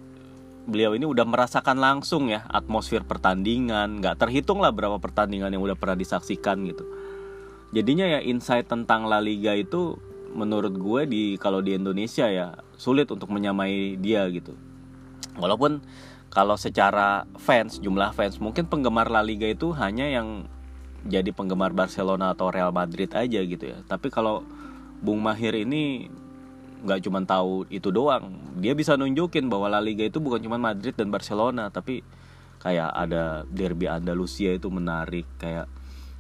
beliau 0.65 0.97
ini 0.97 1.05
udah 1.05 1.27
merasakan 1.29 1.77
langsung 1.77 2.31
ya 2.31 2.47
atmosfer 2.47 3.03
pertandingan. 3.03 3.99
Nggak 3.99 4.23
terhitung 4.23 4.63
lah 4.63 4.71
berapa 4.71 4.97
pertandingan 5.03 5.51
yang 5.51 5.63
udah 5.63 5.75
pernah 5.75 5.99
disaksikan 5.99 6.63
gitu 6.71 6.87
jadinya 7.75 8.07
ya 8.07 8.21
insight 8.23 8.71
tentang 8.71 9.11
La 9.11 9.19
Liga 9.19 9.51
itu 9.59 9.99
menurut 10.31 10.75
gue 10.79 11.03
di 11.11 11.23
kalau 11.43 11.59
di 11.59 11.75
Indonesia 11.75 12.31
ya 12.31 12.55
sulit 12.79 13.11
untuk 13.11 13.35
menyamai 13.35 13.99
dia 13.99 14.23
gitu. 14.31 14.55
Walaupun 15.35 15.83
kalau 16.31 16.55
secara 16.55 17.27
fans 17.39 17.83
jumlah 17.83 18.15
fans 18.15 18.39
mungkin 18.39 18.71
penggemar 18.71 19.11
La 19.11 19.27
Liga 19.27 19.51
itu 19.51 19.75
hanya 19.75 20.07
yang 20.07 20.47
jadi 21.05 21.35
penggemar 21.35 21.75
Barcelona 21.75 22.33
atau 22.33 22.49
Real 22.55 22.71
Madrid 22.71 23.11
aja 23.11 23.43
gitu 23.43 23.65
ya. 23.67 23.83
Tapi 23.91 24.09
kalau 24.09 24.47
Bung 25.03 25.21
Mahir 25.21 25.53
ini 25.59 26.07
nggak 26.87 27.11
cuma 27.11 27.23
tahu 27.27 27.67
itu 27.75 27.91
doang. 27.91 28.39
Dia 28.63 28.79
bisa 28.79 28.95
nunjukin 28.95 29.51
bahwa 29.51 29.67
La 29.67 29.83
Liga 29.83 30.07
itu 30.07 30.23
bukan 30.23 30.39
cuma 30.39 30.63
Madrid 30.63 30.95
dan 30.95 31.11
Barcelona 31.11 31.75
tapi 31.75 32.07
kayak 32.63 32.91
ada 32.95 33.45
derby 33.51 33.91
Andalusia 33.91 34.55
itu 34.55 34.73
menarik 34.73 35.27
kayak 35.37 35.69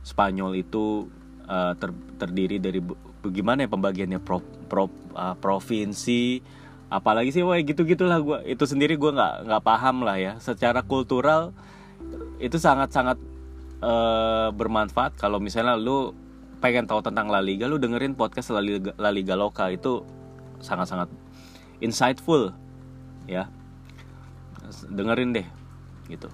Spanyol 0.04 0.60
itu 0.60 1.08
uh, 1.48 1.72
ter, 1.76 1.90
terdiri 2.20 2.56
dari 2.60 2.80
bagaimana 3.24 3.64
ya 3.64 3.70
pembagiannya? 3.70 4.20
Pro, 4.20 4.40
pro, 4.68 4.88
uh, 5.16 5.36
provinsi 5.38 6.40
apalagi 6.92 7.34
sih 7.34 7.42
wah 7.42 7.58
gitu 7.58 7.82
gitulah 7.82 8.22
gue 8.22 8.38
itu 8.46 8.70
sendiri 8.70 8.94
gue 8.94 9.10
nggak 9.10 9.50
nggak 9.50 9.62
paham 9.64 10.04
lah 10.04 10.16
ya. 10.20 10.32
Secara 10.38 10.84
kultural 10.84 11.50
itu 12.38 12.60
sangat 12.60 12.92
sangat 12.94 13.18
uh, 13.82 14.52
bermanfaat. 14.54 15.18
Kalau 15.18 15.42
misalnya 15.42 15.74
lu 15.74 16.12
pengen 16.62 16.88
tahu 16.88 17.04
tentang 17.04 17.28
La 17.28 17.42
Liga 17.42 17.68
lu 17.68 17.76
dengerin 17.76 18.16
podcast 18.16 18.54
La 18.54 18.62
Liga, 18.62 18.92
La 19.00 19.10
Liga 19.10 19.34
Loka. 19.34 19.68
Itu 19.72 20.06
sangat 20.62 20.88
sangat 20.92 21.08
insightful 21.82 22.54
ya. 23.26 23.50
Dengerin 24.88 25.36
deh 25.36 25.46
gitu 26.08 26.28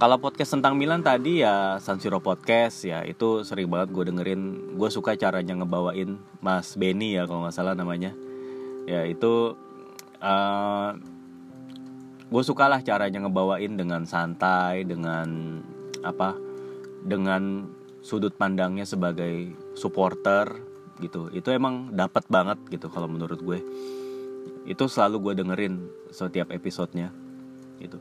kalau 0.00 0.16
podcast 0.16 0.56
tentang 0.56 0.80
Milan 0.80 1.04
tadi 1.04 1.44
ya 1.44 1.76
San 1.76 2.00
Siro 2.00 2.24
podcast 2.24 2.88
ya 2.88 3.04
itu 3.04 3.44
sering 3.44 3.68
banget 3.68 3.92
gue 3.92 4.08
dengerin. 4.08 4.72
Gue 4.80 4.88
suka 4.88 5.12
caranya 5.12 5.52
ngebawain 5.60 6.16
Mas 6.40 6.72
Benny 6.80 7.20
ya 7.20 7.28
kalau 7.28 7.44
nggak 7.44 7.52
salah 7.52 7.76
namanya. 7.76 8.16
Ya 8.88 9.04
itu 9.04 9.60
uh, 10.24 10.24
eh, 10.24 10.90
gue 12.32 12.42
suka 12.48 12.72
lah 12.72 12.80
caranya 12.80 13.28
ngebawain 13.28 13.76
dengan 13.76 14.08
santai 14.08 14.88
dengan 14.88 15.60
apa 16.00 16.32
dengan 17.04 17.68
sudut 18.00 18.32
pandangnya 18.32 18.88
sebagai 18.88 19.52
supporter 19.76 20.48
gitu. 21.04 21.28
Itu 21.28 21.52
emang 21.52 21.92
dapat 21.92 22.24
banget 22.32 22.56
gitu 22.72 22.88
kalau 22.88 23.04
menurut 23.04 23.44
gue. 23.44 23.60
Itu 24.64 24.88
selalu 24.88 25.28
gue 25.28 25.44
dengerin 25.44 25.74
setiap 26.08 26.48
episodenya 26.56 27.12
gitu 27.84 28.00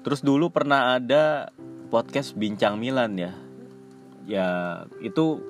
Terus 0.00 0.20
dulu 0.24 0.48
pernah 0.48 0.96
ada 0.96 1.52
podcast 1.92 2.32
Bincang 2.32 2.80
Milan 2.80 3.20
ya. 3.20 3.32
Ya, 4.24 4.48
itu 5.04 5.42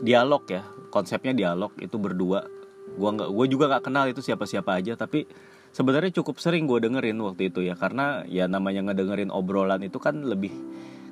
dialog 0.00 0.46
ya. 0.48 0.64
Konsepnya 0.88 1.36
dialog 1.36 1.74
itu 1.82 2.00
berdua. 2.00 2.48
Gua 2.96 3.10
nggak 3.14 3.30
gue 3.30 3.46
juga 3.52 3.64
nggak 3.68 3.84
kenal 3.84 4.04
itu 4.08 4.24
siapa-siapa 4.24 4.80
aja 4.80 4.96
tapi 4.96 5.28
sebenarnya 5.70 6.10
cukup 6.18 6.40
sering 6.40 6.64
gue 6.64 6.80
dengerin 6.82 7.20
waktu 7.20 7.52
itu 7.52 7.62
ya 7.62 7.76
karena 7.76 8.24
ya 8.26 8.48
namanya 8.48 8.90
ngedengerin 8.90 9.30
obrolan 9.30 9.84
itu 9.84 10.00
kan 10.00 10.18
lebih 10.24 10.50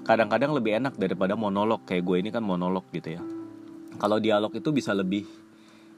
kadang-kadang 0.02 0.54
lebih 0.56 0.80
enak 0.80 0.94
daripada 0.96 1.34
monolog 1.34 1.82
kayak 1.84 2.02
gue 2.06 2.16
ini 2.22 2.30
kan 2.30 2.42
monolog 2.42 2.86
gitu 2.94 3.18
ya. 3.18 3.22
Kalau 3.98 4.22
dialog 4.22 4.54
itu 4.54 4.70
bisa 4.70 4.94
lebih 4.94 5.26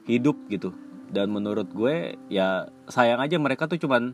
hidup 0.09 0.35
gitu. 0.49 0.73
Dan 1.09 1.33
menurut 1.33 1.69
gue 1.73 2.17
ya 2.29 2.69
sayang 2.89 3.21
aja 3.21 3.37
mereka 3.41 3.65
tuh 3.65 3.81
cuman 3.81 4.13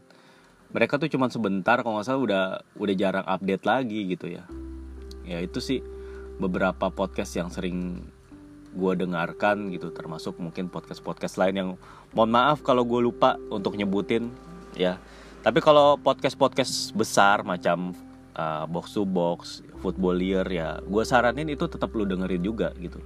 mereka 0.72 0.98
tuh 0.98 1.10
cuma 1.12 1.30
sebentar 1.30 1.80
kalau 1.82 2.00
nggak 2.00 2.08
salah 2.08 2.22
udah 2.22 2.44
udah 2.80 2.96
jarang 2.96 3.26
update 3.28 3.64
lagi 3.64 4.00
gitu 4.10 4.32
ya. 4.32 4.44
Ya 5.26 5.42
itu 5.42 5.60
sih 5.62 5.80
beberapa 6.38 6.92
podcast 6.92 7.34
yang 7.38 7.50
sering 7.50 8.04
gue 8.76 8.94
dengarkan 9.00 9.72
gitu 9.72 9.88
termasuk 9.96 10.36
mungkin 10.36 10.68
podcast 10.68 11.00
podcast 11.00 11.40
lain 11.40 11.56
yang 11.56 11.70
mohon 12.12 12.32
maaf 12.36 12.60
kalau 12.60 12.84
gue 12.84 13.00
lupa 13.00 13.40
untuk 13.48 13.80
nyebutin 13.80 14.30
ya. 14.76 15.00
Tapi 15.46 15.62
kalau 15.62 15.96
podcast 16.02 16.36
podcast 16.36 16.92
besar 16.92 17.46
macam 17.46 17.94
uh, 18.36 18.66
box 18.66 18.98
to 18.98 19.06
box 19.08 19.62
footballier 19.80 20.44
ya 20.50 20.82
gue 20.84 21.04
saranin 21.06 21.48
itu 21.48 21.70
tetap 21.70 21.94
lu 21.96 22.04
dengerin 22.04 22.44
juga 22.44 22.76
gitu. 22.82 23.00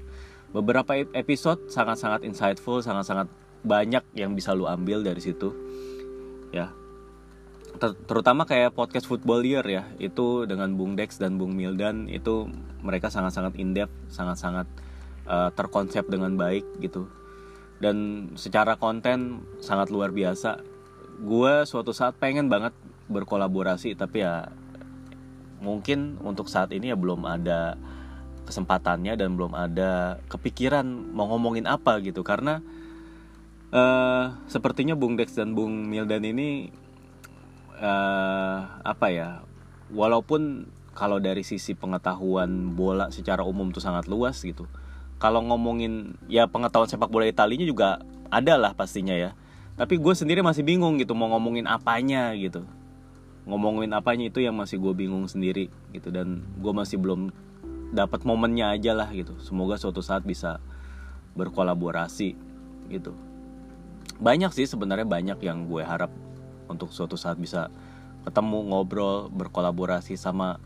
Beberapa 0.50 0.98
episode 1.13 1.70
sangat 1.70 2.01
sangat 2.01 2.25
insightful 2.25 2.82
sangat 2.82 3.06
sangat 3.06 3.28
banyak 3.62 4.01
yang 4.16 4.34
bisa 4.34 4.56
lu 4.56 4.66
ambil 4.66 5.04
dari 5.04 5.20
situ 5.20 5.51
ya 6.50 6.74
ter 7.80 7.96
terutama 8.06 8.44
kayak 8.44 8.76
podcast 8.76 9.08
football 9.08 9.40
year 9.42 9.64
ya 9.64 9.88
itu 10.04 10.44
dengan 10.44 10.76
Bung 10.76 11.00
Dex 11.00 11.16
dan 11.16 11.40
Bung 11.40 11.56
Mildan 11.56 12.12
itu 12.12 12.52
mereka 12.84 13.08
sangat-sangat 13.08 13.56
in 13.56 13.72
depth 13.72 13.96
sangat-sangat 14.12 14.68
uh, 15.24 15.50
terkonsep 15.56 16.04
dengan 16.12 16.36
baik 16.36 16.68
gitu. 16.84 17.08
Dan 17.80 18.28
secara 18.36 18.76
konten 18.76 19.48
sangat 19.64 19.88
luar 19.88 20.12
biasa. 20.12 20.60
Gue 21.24 21.64
suatu 21.64 21.96
saat 21.96 22.20
pengen 22.20 22.52
banget 22.52 22.76
berkolaborasi 23.08 23.96
tapi 23.96 24.28
ya 24.28 24.52
mungkin 25.64 26.20
untuk 26.20 26.52
saat 26.52 26.76
ini 26.76 26.92
ya 26.92 26.98
belum 27.00 27.24
ada 27.24 27.80
kesempatannya 28.44 29.16
dan 29.16 29.40
belum 29.40 29.56
ada 29.56 30.20
kepikiran 30.28 30.84
mau 31.16 31.32
ngomongin 31.32 31.64
apa 31.64 32.04
gitu. 32.04 32.28
Karena 32.28 32.60
uh, 33.72 34.36
sepertinya 34.52 35.00
Bung 35.00 35.16
Dex 35.16 35.32
dan 35.32 35.56
Bung 35.56 35.88
Mildan 35.88 36.28
ini 36.28 36.68
uh, 37.80 38.60
apa 38.84 39.08
ya 39.10 39.30
walaupun 39.90 40.68
kalau 40.94 41.18
dari 41.18 41.48
sisi 41.48 41.74
pengetahuan 41.74 42.76
bola 42.76 43.08
secara 43.10 43.42
umum 43.48 43.72
tuh 43.72 43.82
sangat 43.82 44.12
luas 44.12 44.40
gitu 44.44 44.68
kalau 45.20 45.44
ngomongin 45.44 46.16
ya 46.32 46.48
pengetahuan 46.48 46.88
sepak 46.88 47.12
bola 47.12 47.28
Italinya 47.28 47.68
juga 47.68 48.00
ada 48.32 48.56
lah 48.56 48.72
pastinya 48.72 49.14
ya. 49.14 49.36
Tapi 49.76 50.00
gue 50.00 50.14
sendiri 50.16 50.40
masih 50.40 50.64
bingung 50.64 50.96
gitu 50.96 51.12
mau 51.12 51.28
ngomongin 51.36 51.68
apanya 51.68 52.32
gitu. 52.40 52.64
Ngomongin 53.44 53.92
apanya 53.92 54.32
itu 54.32 54.40
yang 54.40 54.56
masih 54.56 54.80
gue 54.80 54.96
bingung 54.96 55.28
sendiri 55.28 55.68
gitu 55.92 56.08
dan 56.08 56.40
gue 56.64 56.72
masih 56.72 56.96
belum 56.96 57.36
dapat 57.92 58.24
momennya 58.24 58.72
aja 58.72 58.96
lah 58.96 59.12
gitu. 59.12 59.36
Semoga 59.44 59.76
suatu 59.76 60.00
saat 60.00 60.24
bisa 60.24 60.64
berkolaborasi 61.36 62.40
gitu. 62.88 63.12
Banyak 64.24 64.56
sih 64.56 64.72
sebenarnya 64.72 65.08
banyak 65.08 65.40
yang 65.44 65.68
gue 65.68 65.84
harap 65.84 66.12
untuk 66.70 66.94
suatu 66.94 67.18
saat 67.18 67.36
bisa 67.36 67.68
ketemu 68.24 68.72
ngobrol 68.72 69.28
berkolaborasi 69.34 70.16
sama 70.16 70.62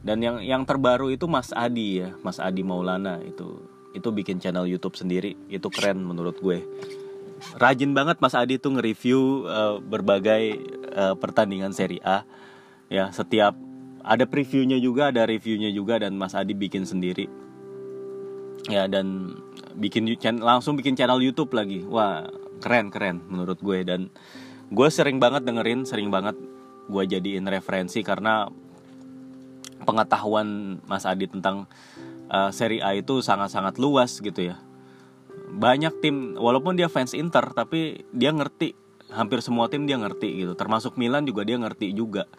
dan 0.00 0.24
yang 0.24 0.40
yang 0.40 0.62
terbaru 0.64 1.12
itu 1.12 1.28
Mas 1.28 1.52
Adi 1.52 2.04
ya 2.04 2.16
Mas 2.24 2.40
Adi 2.40 2.64
Maulana 2.64 3.20
itu 3.20 3.60
itu 3.92 4.08
bikin 4.14 4.38
channel 4.40 4.64
YouTube 4.64 4.96
sendiri 4.96 5.36
itu 5.50 5.68
keren 5.68 6.00
menurut 6.00 6.38
gue. 6.38 6.62
Rajin 7.56 7.96
banget 7.96 8.20
Mas 8.20 8.36
Adi 8.36 8.60
tuh 8.60 8.76
nge-review 8.76 9.48
uh, 9.48 9.76
berbagai 9.80 10.60
uh, 10.92 11.14
pertandingan 11.16 11.72
Serie 11.72 12.00
A. 12.04 12.22
Ya 12.92 13.08
setiap 13.10 13.56
ada 14.04 14.24
previewnya 14.28 14.80
juga 14.80 15.08
ada 15.12 15.24
reviewnya 15.24 15.72
juga 15.72 16.00
dan 16.00 16.16
Mas 16.16 16.36
Adi 16.36 16.52
bikin 16.52 16.84
sendiri. 16.84 17.28
Ya 18.68 18.86
dan 18.86 19.36
bikin 19.74 20.06
langsung 20.40 20.76
bikin 20.76 20.94
channel 20.94 21.20
YouTube 21.20 21.52
lagi. 21.56 21.82
Wah 21.84 22.28
keren 22.60 22.92
keren 22.92 23.24
menurut 23.26 23.58
gue 23.58 23.82
dan 23.82 24.12
gue 24.70 24.88
sering 24.88 25.18
banget 25.18 25.42
dengerin 25.42 25.82
sering 25.82 26.14
banget 26.14 26.38
gue 26.90 27.04
jadiin 27.06 27.46
referensi 27.46 28.02
karena 28.02 28.50
pengetahuan 29.82 30.78
Mas 30.86 31.06
Adi 31.06 31.26
tentang 31.26 31.66
uh, 32.30 32.50
Serie 32.54 32.82
A 32.84 32.94
itu 32.94 33.20
sangat-sangat 33.20 33.76
luas 33.82 34.22
gitu 34.22 34.54
ya. 34.54 34.56
Banyak 35.50 35.98
tim 35.98 36.38
walaupun 36.38 36.78
dia 36.78 36.86
fans 36.86 37.16
Inter 37.16 37.50
tapi 37.50 38.06
dia 38.14 38.30
ngerti 38.30 38.78
hampir 39.10 39.42
semua 39.42 39.66
tim 39.66 39.84
dia 39.84 39.98
ngerti 39.98 40.46
gitu. 40.46 40.52
Termasuk 40.54 40.94
Milan 40.94 41.26
juga 41.26 41.42
dia 41.42 41.58
ngerti 41.58 41.90
juga. 41.90 42.30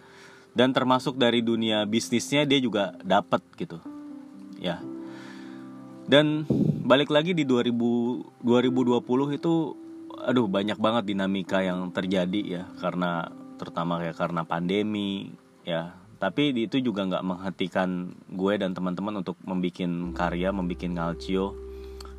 Dan 0.51 0.75
termasuk 0.75 1.15
dari 1.15 1.39
dunia 1.39 1.88
bisnisnya 1.88 2.43
dia 2.43 2.59
juga 2.59 2.95
dapat 3.03 3.39
gitu. 3.55 3.79
Ya. 4.59 4.83
Dan 6.07 6.43
balik 6.83 7.07
lagi 7.07 7.31
di 7.31 7.47
2000 7.47 8.43
2020 8.43 9.39
itu 9.39 9.53
aduh 10.19 10.47
banyak 10.51 10.77
banget 10.77 11.13
dinamika 11.13 11.63
yang 11.63 11.89
terjadi 11.95 12.41
ya 12.41 12.63
karena 12.79 13.31
terutama 13.61 14.01
kayak 14.01 14.17
karena 14.17 14.41
pandemi 14.43 15.31
ya. 15.61 15.95
Tapi 16.21 16.53
itu 16.53 16.77
juga 16.77 17.01
nggak 17.01 17.25
menghentikan 17.25 18.13
gue 18.29 18.53
dan 18.53 18.77
teman-teman 18.77 19.25
untuk 19.25 19.41
membuat 19.41 19.81
karya 20.13 20.53
membuat 20.53 20.85
ngalcio 20.85 21.57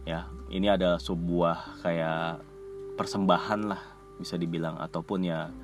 ya. 0.03 0.27
Ini 0.51 0.75
ada 0.75 0.99
sebuah 0.99 1.83
kayak 1.87 2.43
persembahan 2.99 3.61
lah 3.71 3.83
bisa 4.19 4.35
dibilang. 4.35 4.75
Ataupun 4.83 5.23
ya 5.23 5.55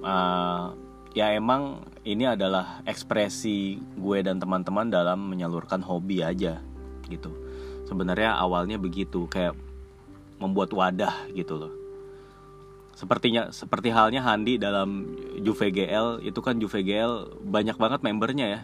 uh, 0.00 0.72
ya 1.12 1.36
emang 1.36 1.84
ini 2.08 2.24
adalah 2.24 2.80
ekspresi 2.88 3.76
gue 4.00 4.18
dan 4.24 4.40
teman-teman 4.40 4.88
dalam 4.88 5.28
menyalurkan 5.28 5.84
hobi 5.84 6.24
aja 6.24 6.64
gitu. 7.12 7.36
Sebenarnya 7.84 8.38
awalnya 8.38 8.80
begitu 8.80 9.28
kayak 9.28 9.52
membuat 10.40 10.72
wadah 10.72 11.28
gitu 11.36 11.60
loh. 11.60 11.72
Sepertinya 12.96 13.48
seperti 13.48 13.88
halnya 13.92 14.20
Handi 14.20 14.60
dalam 14.60 15.16
Juve 15.40 15.72
GL 15.72 16.20
itu 16.20 16.40
kan 16.44 16.60
Juve 16.60 16.84
GL 16.84 17.44
banyak 17.44 17.76
banget 17.76 18.00
membernya 18.04 18.46
ya. 18.48 18.60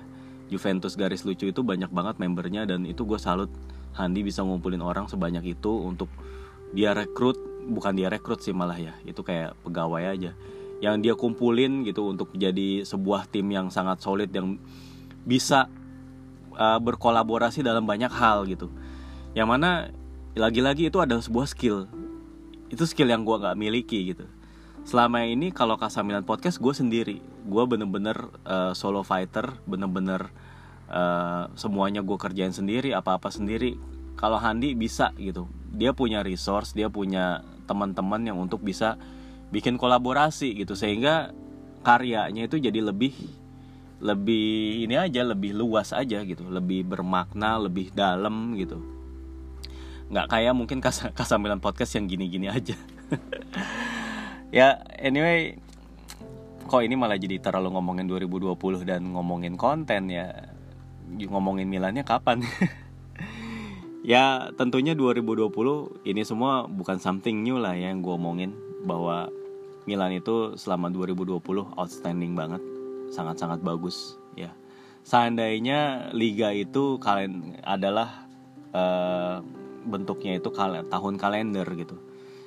Juventus 0.47 0.95
garis 0.95 1.27
lucu 1.27 1.51
itu 1.51 1.61
banyak 1.65 1.91
banget 1.91 2.23
membernya 2.23 2.69
dan 2.69 2.87
itu 2.87 3.03
gue 3.03 3.19
salut 3.19 3.51
Handi 3.97 4.21
bisa 4.23 4.45
ngumpulin 4.45 4.85
orang 4.85 5.09
sebanyak 5.09 5.57
itu 5.59 5.73
untuk 5.83 6.13
dia 6.77 6.93
rekrut 6.93 7.41
bukan 7.67 7.97
dia 7.97 8.07
rekrut 8.13 8.45
sih 8.45 8.55
malah 8.55 8.79
ya 8.79 8.93
itu 9.09 9.25
kayak 9.25 9.57
pegawai 9.65 10.05
aja. 10.05 10.37
Yang 10.85 10.95
dia 11.01 11.15
kumpulin 11.17 11.89
gitu 11.89 12.13
untuk 12.13 12.31
jadi 12.37 12.85
sebuah 12.85 13.33
tim 13.33 13.49
yang 13.49 13.73
sangat 13.73 14.05
solid 14.05 14.29
yang 14.29 14.61
bisa 15.25 15.73
uh, 16.53 16.77
berkolaborasi 16.77 17.65
dalam 17.65 17.89
banyak 17.89 18.13
hal 18.13 18.45
gitu. 18.45 18.69
Yang 19.33 19.49
mana 19.49 19.71
lagi-lagi 20.37 20.93
itu 20.93 21.01
ada 21.01 21.17
sebuah 21.17 21.49
skill. 21.49 21.89
Itu 22.69 22.85
skill 22.85 23.09
yang 23.09 23.25
gue 23.25 23.41
gak 23.41 23.57
miliki 23.57 24.13
gitu. 24.13 24.29
Selama 24.85 25.25
ini 25.25 25.49
kalau 25.51 25.81
Kasamilan 25.81 26.29
podcast 26.29 26.61
gue 26.61 26.77
sendiri. 26.77 27.17
Gue 27.49 27.65
bener-bener 27.65 28.29
uh, 28.45 28.77
solo 28.77 29.01
fighter 29.01 29.57
bener-bener 29.65 30.29
uh, 30.93 31.49
semuanya 31.57 32.05
gue 32.05 32.15
kerjain 32.21 32.53
sendiri 32.53 32.93
apa-apa 32.93 33.33
sendiri. 33.33 33.81
Kalau 34.21 34.37
Handi 34.37 34.77
bisa 34.77 35.17
gitu. 35.17 35.49
Dia 35.73 35.97
punya 35.97 36.21
resource 36.21 36.77
dia 36.77 36.93
punya 36.93 37.41
teman-teman 37.65 38.21
yang 38.29 38.37
untuk 38.37 38.61
bisa 38.61 39.01
bikin 39.49 39.81
kolaborasi 39.81 40.53
gitu. 40.53 40.77
Sehingga 40.77 41.33
karyanya 41.81 42.45
itu 42.45 42.61
jadi 42.61 42.85
lebih 42.85 43.17
lebih 44.05 44.85
ini 44.85 45.01
aja 45.01 45.25
lebih 45.25 45.57
luas 45.57 45.97
aja 45.97 46.21
gitu. 46.29 46.45
Lebih 46.45 46.93
bermakna 46.93 47.57
lebih 47.57 47.89
dalam 47.97 48.53
gitu 48.61 48.96
nggak 50.07 50.27
kayak 50.31 50.55
mungkin 50.55 50.79
kas 50.79 51.07
kasamilan 51.19 51.59
podcast 51.59 51.99
yang 51.99 52.07
gini-gini 52.11 52.51
aja. 52.51 52.77
Ya 54.55 54.79
anyway 55.03 55.59
kok 56.71 56.79
ini 56.79 56.95
malah 56.95 57.19
jadi 57.19 57.43
terlalu 57.43 57.75
ngomongin 57.75 58.07
2020 58.07 58.55
dan 58.87 59.03
ngomongin 59.11 59.59
konten 59.59 60.07
ya? 60.07 60.55
Ngomongin 61.11 61.67
Milannya 61.67 62.07
kapan? 62.07 62.47
Ya 64.07 64.55
tentunya 64.55 64.95
2020 64.95 65.51
ini 66.07 66.23
semua 66.23 66.71
bukan 66.71 67.03
something 67.03 67.43
new 67.43 67.59
lah 67.59 67.75
ya 67.75 67.91
yang 67.91 68.07
gue 68.07 68.15
omongin 68.15 68.55
bahwa 68.87 69.27
Milan 69.83 70.15
itu 70.15 70.55
selama 70.55 70.95
2020 70.95 71.43
outstanding 71.75 72.39
banget 72.39 72.63
sangat-sangat 73.11 73.67
bagus 73.67 74.15
ya. 74.39 74.55
Seandainya 75.03 76.15
liga 76.15 76.55
itu 76.55 77.03
kalian 77.03 77.59
adalah 77.67 78.31
uh, 78.71 79.43
bentuknya 79.87 80.37
itu 80.43 80.51
kal 80.51 80.83
tahun 80.91 81.15
kalender 81.17 81.67
gitu. 81.79 81.97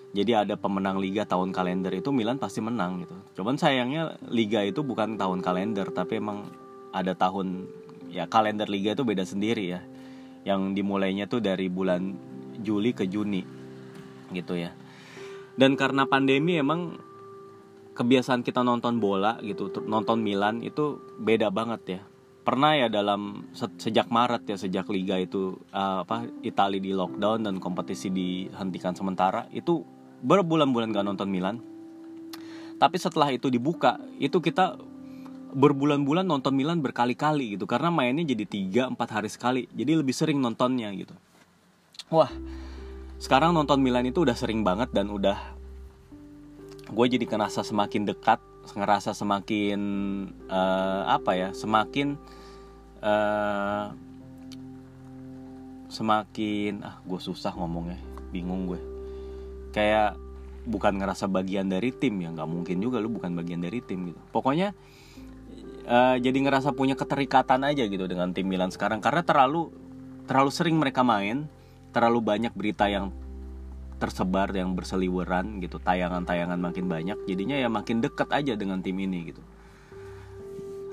Jadi 0.10 0.32
ada 0.34 0.58
pemenang 0.58 0.98
liga 0.98 1.24
tahun 1.24 1.54
kalender 1.54 1.94
itu 1.94 2.10
Milan 2.10 2.42
pasti 2.42 2.60
menang 2.60 3.06
gitu. 3.06 3.16
Cuman 3.42 3.56
sayangnya 3.56 4.18
liga 4.28 4.66
itu 4.66 4.82
bukan 4.82 5.16
tahun 5.16 5.40
kalender 5.46 5.88
tapi 5.94 6.18
emang 6.18 6.50
ada 6.92 7.14
tahun 7.14 7.70
ya 8.10 8.26
kalender 8.26 8.68
liga 8.68 8.98
itu 8.98 9.06
beda 9.06 9.24
sendiri 9.24 9.80
ya. 9.80 9.82
Yang 10.44 10.82
dimulainya 10.82 11.30
tuh 11.30 11.40
dari 11.40 11.70
bulan 11.70 12.18
Juli 12.60 12.92
ke 12.92 13.06
Juni 13.06 13.46
gitu 14.34 14.58
ya. 14.58 14.74
Dan 15.54 15.78
karena 15.78 16.10
pandemi 16.10 16.58
emang 16.58 16.98
kebiasaan 17.94 18.48
kita 18.48 18.64
nonton 18.64 19.04
bola 19.04 19.38
gitu 19.44 19.68
nonton 19.84 20.24
Milan 20.24 20.64
itu 20.64 21.04
beda 21.20 21.52
banget 21.52 22.00
ya 22.00 22.02
pernah 22.42 22.74
ya 22.74 22.88
dalam 22.88 23.52
sejak 23.54 24.10
Maret 24.10 24.48
ya 24.50 24.58
sejak 24.58 24.88
liga 24.90 25.20
itu 25.20 25.60
uh, 25.76 26.02
apa 26.08 26.26
Italia 26.42 26.82
di 26.82 26.92
lockdown 26.96 27.46
dan 27.46 27.56
kompetisi 27.62 28.10
dihentikan 28.10 28.96
sementara 28.96 29.46
itu 29.54 29.84
berbulan-bulan 30.24 30.92
gak 30.92 31.06
nonton 31.06 31.30
Milan. 31.30 31.62
Tapi 32.80 32.96
setelah 32.96 33.30
itu 33.30 33.52
dibuka 33.52 34.00
itu 34.18 34.40
kita 34.40 34.80
berbulan-bulan 35.50 36.24
nonton 36.24 36.54
Milan 36.54 36.80
berkali-kali 36.80 37.58
gitu 37.58 37.66
karena 37.66 37.90
mainnya 37.90 38.22
jadi 38.22 38.46
3 38.46 38.94
4 38.94 39.16
hari 39.16 39.30
sekali 39.30 39.62
jadi 39.74 40.00
lebih 40.00 40.16
sering 40.16 40.40
nontonnya 40.40 40.90
gitu. 40.96 41.16
Wah 42.10 42.32
sekarang 43.20 43.52
nonton 43.52 43.84
Milan 43.84 44.08
itu 44.08 44.24
udah 44.24 44.38
sering 44.38 44.64
banget 44.64 44.96
dan 44.96 45.12
udah 45.12 45.36
gue 46.90 47.06
jadi 47.06 47.26
ngerasa 47.28 47.68
semakin 47.68 48.08
dekat 48.08 48.40
ngerasa 48.74 49.16
semakin 49.16 49.80
uh, 50.50 51.04
apa 51.10 51.32
ya 51.38 51.50
semakin 51.54 52.20
uh, 53.02 53.94
semakin 55.90 56.86
ah 56.86 57.02
gue 57.02 57.20
susah 57.20 57.54
ngomongnya 57.58 57.98
bingung 58.30 58.70
gue. 58.70 58.82
Kayak 59.74 60.18
bukan 60.70 61.02
ngerasa 61.02 61.26
bagian 61.26 61.66
dari 61.72 61.90
tim 61.90 62.22
ya 62.22 62.30
nggak 62.30 62.50
mungkin 62.50 62.78
juga 62.78 63.02
lu 63.02 63.10
bukan 63.10 63.34
bagian 63.34 63.62
dari 63.62 63.82
tim 63.82 64.14
gitu. 64.14 64.22
Pokoknya 64.30 64.78
uh, 65.90 66.16
jadi 66.22 66.38
ngerasa 66.38 66.78
punya 66.78 66.94
keterikatan 66.94 67.66
aja 67.66 67.86
gitu 67.90 68.06
dengan 68.06 68.34
tim 68.34 68.46
Milan 68.46 68.70
sekarang. 68.70 69.02
Karena 69.02 69.26
terlalu 69.26 69.74
terlalu 70.30 70.52
sering 70.54 70.78
mereka 70.78 71.02
main 71.02 71.50
terlalu 71.90 72.22
banyak 72.22 72.54
berita 72.54 72.86
yang 72.86 73.10
tersebar 74.00 74.50
yang 74.56 74.74
berseliweran 74.74 75.60
gitu 75.60 75.78
tayangan-tayangan 75.78 76.58
makin 76.58 76.88
banyak 76.88 77.20
jadinya 77.28 77.60
ya 77.60 77.68
makin 77.68 78.00
deket 78.00 78.32
aja 78.32 78.56
dengan 78.56 78.80
tim 78.80 78.96
ini 78.96 79.36
gitu. 79.36 79.44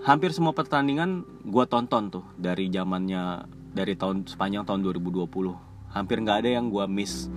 Hampir 0.03 0.35
semua 0.35 0.55
pertandingan 0.55 1.23
gue 1.47 1.65
tonton 1.67 2.11
tuh 2.11 2.25
dari 2.35 2.67
zamannya 2.71 3.47
dari 3.75 3.95
tahun 3.95 4.27
sepanjang 4.27 4.67
tahun 4.67 4.83
2020 4.83 5.27
hampir 5.95 6.17
nggak 6.21 6.39
ada 6.45 6.51
yang 6.59 6.69
gue 6.69 6.85
miss. 6.91 7.31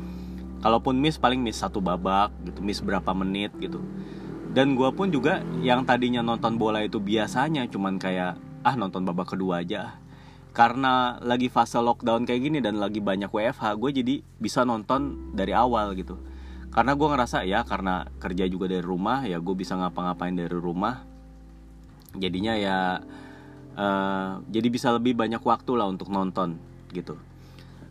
Kalaupun 0.59 0.97
miss 0.99 1.15
paling 1.15 1.39
miss 1.39 1.61
satu 1.61 1.79
babak 1.79 2.33
gitu 2.43 2.59
miss 2.59 2.81
berapa 2.81 3.13
menit 3.15 3.53
gitu. 3.61 3.79
Dan 4.49 4.73
gue 4.73 4.89
pun 4.91 5.13
juga 5.13 5.45
yang 5.61 5.85
tadinya 5.85 6.25
nonton 6.25 6.57
bola 6.57 6.81
itu 6.81 6.97
biasanya 6.97 7.69
cuman 7.69 8.01
kayak 8.01 8.35
ah 8.65 8.75
nonton 8.75 9.05
babak 9.05 9.37
kedua 9.37 9.61
aja 9.61 9.95
karena 10.49 11.21
lagi 11.21 11.47
fase 11.47 11.77
lockdown 11.77 12.25
kayak 12.25 12.41
gini 12.41 12.59
dan 12.59 12.81
lagi 12.81 12.97
banyak 12.97 13.29
WFH 13.29 13.77
gue 13.77 13.91
jadi 14.01 14.15
bisa 14.41 14.65
nonton 14.65 15.31
dari 15.37 15.53
awal 15.53 15.93
gitu. 15.93 16.17
Karena 16.69 16.93
gue 16.93 17.07
ngerasa 17.09 17.45
ya 17.45 17.65
karena 17.65 18.05
kerja 18.21 18.45
juga 18.45 18.69
dari 18.69 18.81
rumah 18.85 19.25
ya 19.25 19.37
gue 19.37 19.55
bisa 19.57 19.77
ngapa-ngapain 19.77 20.33
dari 20.33 20.53
rumah. 20.53 21.05
Jadinya 22.17 22.57
ya 22.57 22.77
uh, 23.77 24.41
jadi 24.49 24.67
bisa 24.69 24.89
lebih 24.93 25.13
banyak 25.13 25.41
waktu 25.41 25.71
lah 25.77 25.89
untuk 25.89 26.09
nonton 26.09 26.57
gitu. 26.93 27.17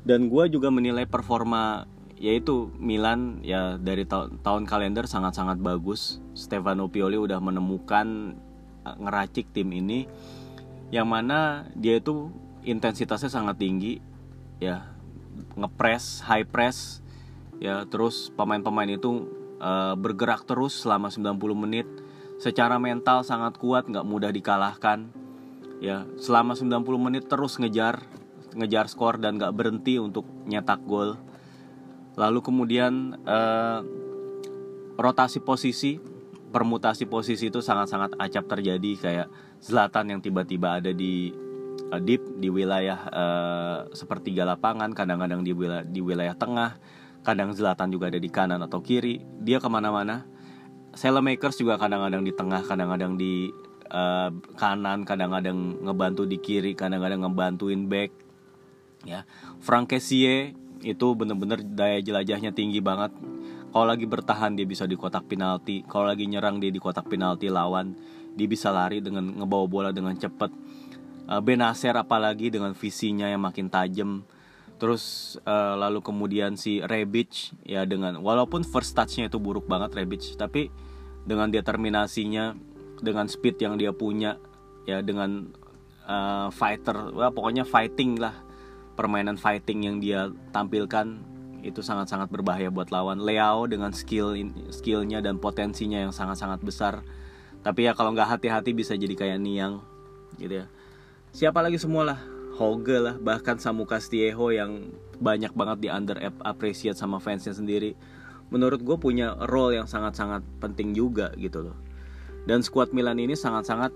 Dan 0.02 0.26
gue 0.26 0.44
juga 0.50 0.70
menilai 0.74 1.06
performa 1.06 1.86
yaitu 2.18 2.74
Milan 2.82 3.38
ya 3.46 3.78
dari 3.78 4.02
ta 4.02 4.26
tahun 4.42 4.66
kalender 4.66 5.06
sangat-sangat 5.06 5.62
bagus. 5.62 6.18
Stefano 6.34 6.90
Pioli 6.90 7.14
udah 7.14 7.38
menemukan 7.38 8.34
uh, 8.82 8.96
ngeracik 8.98 9.50
tim 9.54 9.70
ini. 9.70 10.10
Yang 10.88 11.06
mana 11.06 11.68
dia 11.76 12.00
itu 12.00 12.32
intensitasnya 12.66 13.30
sangat 13.30 13.58
tinggi 13.60 14.02
ya 14.58 14.90
ngepres 15.54 16.26
high 16.26 16.46
press 16.46 17.02
ya 17.58 17.86
terus 17.86 18.30
pemain-pemain 18.34 18.90
itu 18.90 19.26
uh, 19.58 19.94
bergerak 19.98 20.46
terus 20.46 20.86
selama 20.86 21.10
90 21.10 21.38
menit. 21.58 21.86
Secara 22.38 22.78
mental 22.78 23.26
sangat 23.26 23.58
kuat 23.58 23.90
nggak 23.90 24.06
mudah 24.06 24.30
dikalahkan 24.30 25.10
ya. 25.82 26.06
Selama 26.22 26.54
90 26.54 26.78
menit 26.98 27.26
terus 27.26 27.58
ngejar 27.58 28.06
ngejar 28.54 28.86
skor 28.86 29.18
dan 29.18 29.36
nggak 29.36 29.54
berhenti 29.54 29.98
untuk 29.98 30.24
nyetak 30.46 30.82
gol. 30.86 31.18
Lalu 32.18 32.40
kemudian 32.42 33.18
uh, 33.26 33.82
rotasi 34.98 35.42
posisi 35.42 35.98
permutasi 36.48 37.04
posisi 37.04 37.52
itu 37.52 37.58
sangat-sangat 37.58 38.18
acap 38.18 38.46
terjadi. 38.46 38.92
Kayak 38.98 39.28
Zlatan 39.58 40.14
yang 40.14 40.20
tiba-tiba 40.22 40.78
ada 40.78 40.94
di 40.94 41.34
deep 41.96 42.20
di 42.36 42.52
wilayah 42.52 42.98
uh, 43.08 43.78
sepertiga 43.96 44.44
lapangan 44.44 44.92
kadang-kadang 44.92 45.40
di 45.40 45.56
wilayah 45.56 45.84
di 45.84 46.04
wilayah 46.04 46.36
tengah 46.36 46.76
kadang 47.24 47.52
Zlatan 47.56 47.88
juga 47.88 48.12
ada 48.12 48.20
di 48.20 48.28
kanan 48.28 48.60
atau 48.60 48.84
kiri 48.84 49.24
dia 49.40 49.58
ke 49.60 49.68
mana-mana. 49.68 50.28
Makers 50.98 51.60
juga 51.60 51.78
kadang-kadang 51.78 52.24
di 52.24 52.32
tengah 52.32 52.64
kadang-kadang 52.64 53.14
di 53.16 53.52
uh, 53.92 54.30
kanan 54.56 55.04
kadang-kadang 55.04 55.84
ngebantu 55.84 56.24
di 56.24 56.40
kiri 56.40 56.72
kadang-kadang 56.76 57.24
ngebantuin 57.24 57.86
back 57.86 58.10
ya. 59.04 59.24
Frank 59.62 59.92
Kessie 59.94 60.56
itu 60.82 61.06
bener-bener 61.14 61.62
daya 61.62 61.98
jelajahnya 62.02 62.54
tinggi 62.54 62.78
banget. 62.82 63.14
Kalau 63.68 63.84
lagi 63.84 64.08
bertahan 64.08 64.56
dia 64.56 64.64
bisa 64.64 64.88
di 64.88 64.96
kotak 64.96 65.28
penalti. 65.28 65.84
Kalau 65.84 66.08
lagi 66.08 66.24
nyerang 66.24 66.58
dia 66.58 66.72
di 66.72 66.80
kotak 66.80 67.06
penalti 67.06 67.52
lawan. 67.52 67.94
Dia 68.38 68.46
bisa 68.46 68.70
lari 68.70 69.02
dengan 69.02 69.34
ngebawa 69.34 69.66
bola 69.66 69.90
dengan 69.90 70.14
cepat 70.14 70.50
uh, 71.28 71.42
Benacer 71.44 71.94
apalagi 71.94 72.48
dengan 72.48 72.72
visinya 72.72 73.28
yang 73.28 73.44
makin 73.44 73.68
tajam. 73.68 74.24
Terus 74.78 75.36
uh, 75.42 75.74
lalu 75.74 76.00
kemudian 76.00 76.54
si 76.54 76.80
Rebic 76.80 77.52
ya 77.66 77.84
dengan 77.84 78.22
walaupun 78.22 78.64
first 78.64 78.94
touchnya 78.94 79.26
itu 79.26 79.36
buruk 79.42 79.66
banget 79.66 79.90
Rebic 79.92 80.38
tapi 80.38 80.70
dengan 81.26 81.50
determinasinya 81.50 82.54
dengan 83.02 83.26
speed 83.26 83.58
yang 83.58 83.74
dia 83.74 83.90
punya 83.90 84.38
ya 84.86 85.02
dengan 85.02 85.50
uh, 86.06 86.48
fighter 86.54 87.10
wah 87.10 87.34
pokoknya 87.34 87.66
fighting 87.66 88.22
lah 88.22 88.38
permainan 88.94 89.34
fighting 89.34 89.82
yang 89.82 89.96
dia 89.98 90.30
tampilkan 90.54 91.26
itu 91.58 91.82
sangat-sangat 91.82 92.30
berbahaya 92.30 92.70
buat 92.70 92.94
lawan. 92.94 93.18
Leo 93.18 93.66
dengan 93.66 93.90
skill 93.90 94.38
skillnya 94.70 95.18
dan 95.18 95.42
potensinya 95.42 95.98
yang 95.98 96.14
sangat-sangat 96.14 96.62
besar. 96.62 97.02
Tapi 97.66 97.90
ya 97.90 97.98
kalau 97.98 98.14
nggak 98.14 98.38
hati-hati 98.38 98.70
bisa 98.70 98.94
jadi 98.94 99.18
kayak 99.18 99.42
Niang 99.42 99.82
gitu 100.38 100.62
ya 100.62 100.66
siapa 101.32 101.60
lagi 101.60 101.78
semua 101.80 102.14
lah 102.14 102.20
Hoge 102.58 102.98
lah 102.98 103.14
bahkan 103.22 103.54
Samu 103.54 103.86
Castillejo 103.86 104.50
yang 104.50 104.90
banyak 105.22 105.54
banget 105.54 105.78
di 105.86 105.88
under 105.90 106.18
appreciate 106.42 106.98
sama 106.98 107.22
fansnya 107.22 107.54
sendiri. 107.54 107.94
Menurut 108.48 108.80
gue 108.80 108.96
punya 108.96 109.36
role 109.46 109.76
yang 109.76 109.86
sangat-sangat 109.86 110.40
penting 110.58 110.96
juga 110.96 111.30
gitu 111.36 111.70
loh. 111.70 111.76
Dan 112.48 112.64
squad 112.64 112.96
Milan 112.96 113.20
ini 113.20 113.36
sangat-sangat 113.36 113.92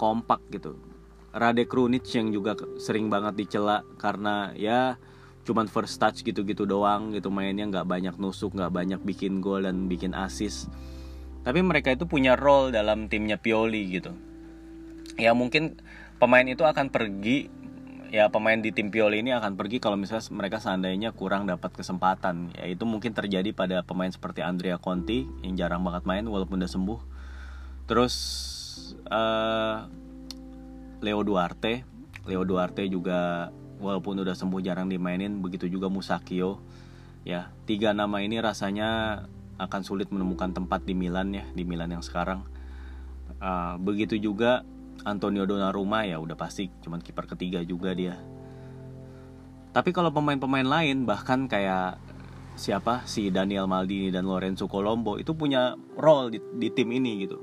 kompak 0.00 0.40
gitu. 0.50 0.74
Rade 1.30 1.68
Krunic 1.68 2.08
yang 2.16 2.32
juga 2.34 2.58
sering 2.80 3.06
banget 3.06 3.38
dicela 3.38 3.86
karena 4.00 4.50
ya 4.56 4.98
cuman 5.46 5.70
first 5.70 6.00
touch 6.00 6.24
gitu-gitu 6.26 6.64
doang 6.64 7.12
gitu. 7.12 7.28
Mainnya 7.28 7.68
nggak 7.68 7.86
banyak 7.86 8.14
nusuk 8.18 8.56
nggak 8.56 8.72
banyak 8.72 9.00
bikin 9.04 9.38
gol 9.38 9.62
dan 9.68 9.86
bikin 9.86 10.16
assist. 10.16 10.72
Tapi 11.44 11.60
mereka 11.62 11.92
itu 11.92 12.08
punya 12.08 12.34
role 12.34 12.72
dalam 12.72 13.06
timnya 13.06 13.36
Pioli 13.36 14.00
gitu. 14.00 14.16
Ya 15.20 15.36
mungkin 15.36 15.76
pemain 16.20 16.44
itu 16.44 16.62
akan 16.62 16.92
pergi 16.92 17.48
ya 18.12 18.28
pemain 18.28 18.58
di 18.58 18.74
tim 18.74 18.92
Pioli 18.92 19.24
ini 19.24 19.32
akan 19.32 19.54
pergi 19.54 19.80
kalau 19.80 19.96
misalnya 19.96 20.26
mereka 20.34 20.60
seandainya 20.60 21.16
kurang 21.16 21.48
dapat 21.48 21.72
kesempatan. 21.72 22.52
Ya 22.52 22.68
itu 22.68 22.84
mungkin 22.84 23.16
terjadi 23.16 23.56
pada 23.56 23.80
pemain 23.80 24.12
seperti 24.12 24.44
Andrea 24.44 24.76
Conti 24.76 25.24
yang 25.40 25.56
jarang 25.56 25.80
banget 25.80 26.04
main 26.04 26.28
walaupun 26.28 26.60
udah 26.60 26.70
sembuh. 26.70 27.00
Terus 27.88 28.14
uh, 29.08 29.88
Leo 31.00 31.20
Duarte. 31.24 31.88
Leo 32.28 32.44
Duarte 32.44 32.84
juga 32.84 33.48
walaupun 33.80 34.20
udah 34.20 34.36
sembuh 34.36 34.60
jarang 34.60 34.92
dimainin 34.92 35.40
begitu 35.40 35.70
juga 35.72 35.88
Musakio. 35.88 36.60
Ya 37.24 37.48
tiga 37.64 37.96
nama 37.96 38.20
ini 38.20 38.42
rasanya 38.42 39.24
akan 39.56 39.80
sulit 39.86 40.12
menemukan 40.12 40.52
tempat 40.52 40.84
di 40.84 40.92
Milan 40.92 41.32
ya 41.32 41.46
di 41.56 41.62
Milan 41.64 41.94
yang 41.94 42.04
sekarang. 42.04 42.44
Uh, 43.40 43.80
begitu 43.80 44.20
juga 44.20 44.66
Antonio 45.04 45.48
Donnarumma 45.48 46.04
ya 46.04 46.20
udah 46.20 46.36
pasti 46.36 46.68
cuman 46.82 47.00
kiper 47.00 47.26
ketiga 47.36 47.60
juga 47.64 47.96
dia. 47.96 48.16
Tapi 49.70 49.94
kalau 49.94 50.10
pemain-pemain 50.10 50.66
lain 50.66 51.06
bahkan 51.06 51.46
kayak 51.46 52.02
siapa 52.58 53.06
si 53.06 53.30
Daniel 53.30 53.70
Maldini 53.70 54.10
dan 54.10 54.26
Lorenzo 54.26 54.66
Colombo 54.66 55.16
itu 55.16 55.32
punya 55.32 55.78
role 55.94 56.36
di, 56.36 56.38
di 56.58 56.68
tim 56.74 56.90
ini 56.90 57.24
gitu. 57.24 57.38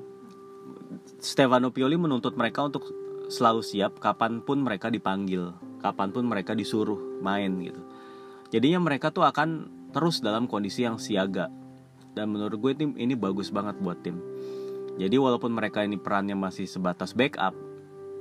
Stefano 1.18 1.72
Pioli 1.72 1.96
menuntut 1.96 2.36
mereka 2.36 2.68
untuk 2.68 2.86
selalu 3.32 3.64
siap 3.64 3.98
kapan 3.98 4.44
pun 4.44 4.62
mereka 4.62 4.92
dipanggil, 4.92 5.56
kapan 5.80 6.12
pun 6.12 6.28
mereka 6.28 6.54
disuruh 6.54 7.00
main 7.24 7.58
gitu. 7.64 7.82
Jadinya 8.52 8.84
mereka 8.84 9.10
tuh 9.10 9.24
akan 9.24 9.72
terus 9.96 10.20
dalam 10.20 10.46
kondisi 10.46 10.84
yang 10.84 11.00
siaga. 11.00 11.48
Dan 12.14 12.34
menurut 12.34 12.58
gue 12.58 12.74
tim 12.74 12.92
ini 12.98 13.14
bagus 13.14 13.54
banget 13.54 13.78
buat 13.78 14.02
tim 14.02 14.18
jadi 14.98 15.16
walaupun 15.22 15.54
mereka 15.54 15.86
ini 15.86 16.02
perannya 16.02 16.34
masih 16.34 16.66
sebatas 16.66 17.14
backup, 17.14 17.54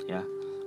ya, 0.04 0.22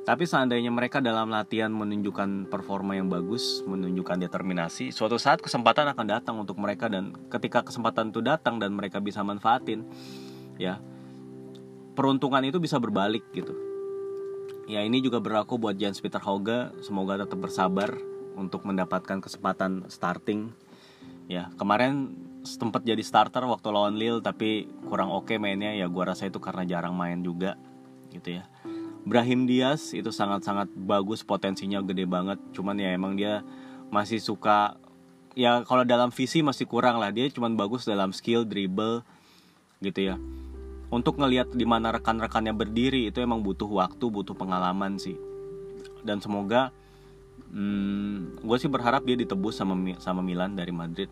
tapi 0.09 0.25
seandainya 0.25 0.73
mereka 0.73 0.97
dalam 0.97 1.29
latihan 1.29 1.69
menunjukkan 1.69 2.49
performa 2.49 2.97
yang 2.97 3.13
bagus, 3.13 3.61
menunjukkan 3.69 4.25
determinasi, 4.25 4.89
suatu 4.89 5.21
saat 5.21 5.37
kesempatan 5.37 5.85
akan 5.93 6.05
datang 6.09 6.35
untuk 6.41 6.57
mereka 6.57 6.89
dan 6.89 7.13
ketika 7.29 7.61
kesempatan 7.61 8.09
itu 8.09 8.25
datang 8.25 8.57
dan 8.57 8.73
mereka 8.73 8.97
bisa 8.97 9.21
manfaatin, 9.21 9.85
ya, 10.57 10.81
peruntungan 11.93 12.41
itu 12.41 12.57
bisa 12.57 12.81
berbalik 12.81 13.21
gitu. 13.37 13.53
Ya 14.65 14.85
ini 14.85 15.01
juga 15.01 15.21
berlaku 15.21 15.57
buat 15.61 15.77
Jens 15.77 16.01
Peter 16.01 16.21
Hauge, 16.21 16.73
semoga 16.81 17.21
tetap 17.21 17.41
bersabar 17.41 17.93
untuk 18.33 18.65
mendapatkan 18.65 19.21
kesempatan 19.21 19.89
starting. 19.89 20.53
Ya 21.29 21.53
kemarin 21.57 22.13
sempat 22.57 22.81
jadi 22.81 23.03
starter 23.05 23.45
waktu 23.45 23.67
lawan 23.69 23.99
Lille 23.99 24.23
tapi 24.25 24.65
kurang 24.89 25.13
oke 25.13 25.29
okay 25.29 25.37
mainnya. 25.37 25.75
Ya 25.75 25.85
gua 25.85 26.15
rasa 26.15 26.25
itu 26.25 26.41
karena 26.41 26.65
jarang 26.65 26.97
main 26.97 27.21
juga 27.21 27.59
gitu 28.09 28.41
ya. 28.41 28.49
Brahim 29.05 29.45
Diaz 29.45 29.93
itu 29.93 30.09
sangat-sangat 30.09 30.73
bagus 30.73 31.21
potensinya 31.21 31.81
gede 31.85 32.09
banget. 32.09 32.41
Cuman 32.53 32.77
ya 32.77 32.93
emang 32.93 33.13
dia 33.13 33.45
masih 33.89 34.21
suka 34.21 34.77
ya 35.37 35.61
kalau 35.65 35.85
dalam 35.85 36.09
visi 36.09 36.41
masih 36.41 36.65
kurang 36.65 36.97
lah. 36.97 37.13
Dia 37.13 37.29
cuman 37.29 37.53
bagus 37.53 37.85
dalam 37.85 38.09
skill 38.11 38.45
dribble 38.45 39.05
gitu 39.79 40.13
ya. 40.13 40.15
Untuk 40.89 41.21
ngelihat 41.21 41.53
di 41.53 41.69
mana 41.69 41.93
rekan-rekannya 41.93 42.53
berdiri 42.57 43.05
itu 43.13 43.21
emang 43.21 43.45
butuh 43.45 43.69
waktu 43.69 44.09
butuh 44.09 44.33
pengalaman 44.33 44.97
sih. 44.97 45.15
Dan 46.01 46.17
semoga 46.17 46.73
hmm, 47.53 48.41
gue 48.41 48.57
sih 48.57 48.69
berharap 48.69 49.05
dia 49.05 49.17
ditebus 49.17 49.57
sama 49.57 49.77
sama 50.01 50.21
Milan 50.25 50.57
dari 50.57 50.73
Madrid 50.73 51.09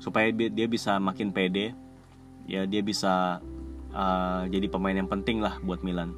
supaya 0.00 0.32
dia 0.32 0.66
bisa 0.66 0.96
makin 0.96 1.30
pede 1.30 1.76
ya 2.48 2.64
dia 2.66 2.82
bisa 2.82 3.38
uh, 3.94 4.42
jadi 4.48 4.66
pemain 4.66 4.96
yang 4.96 5.06
penting 5.06 5.38
lah 5.38 5.60
buat 5.62 5.84
Milan. 5.86 6.16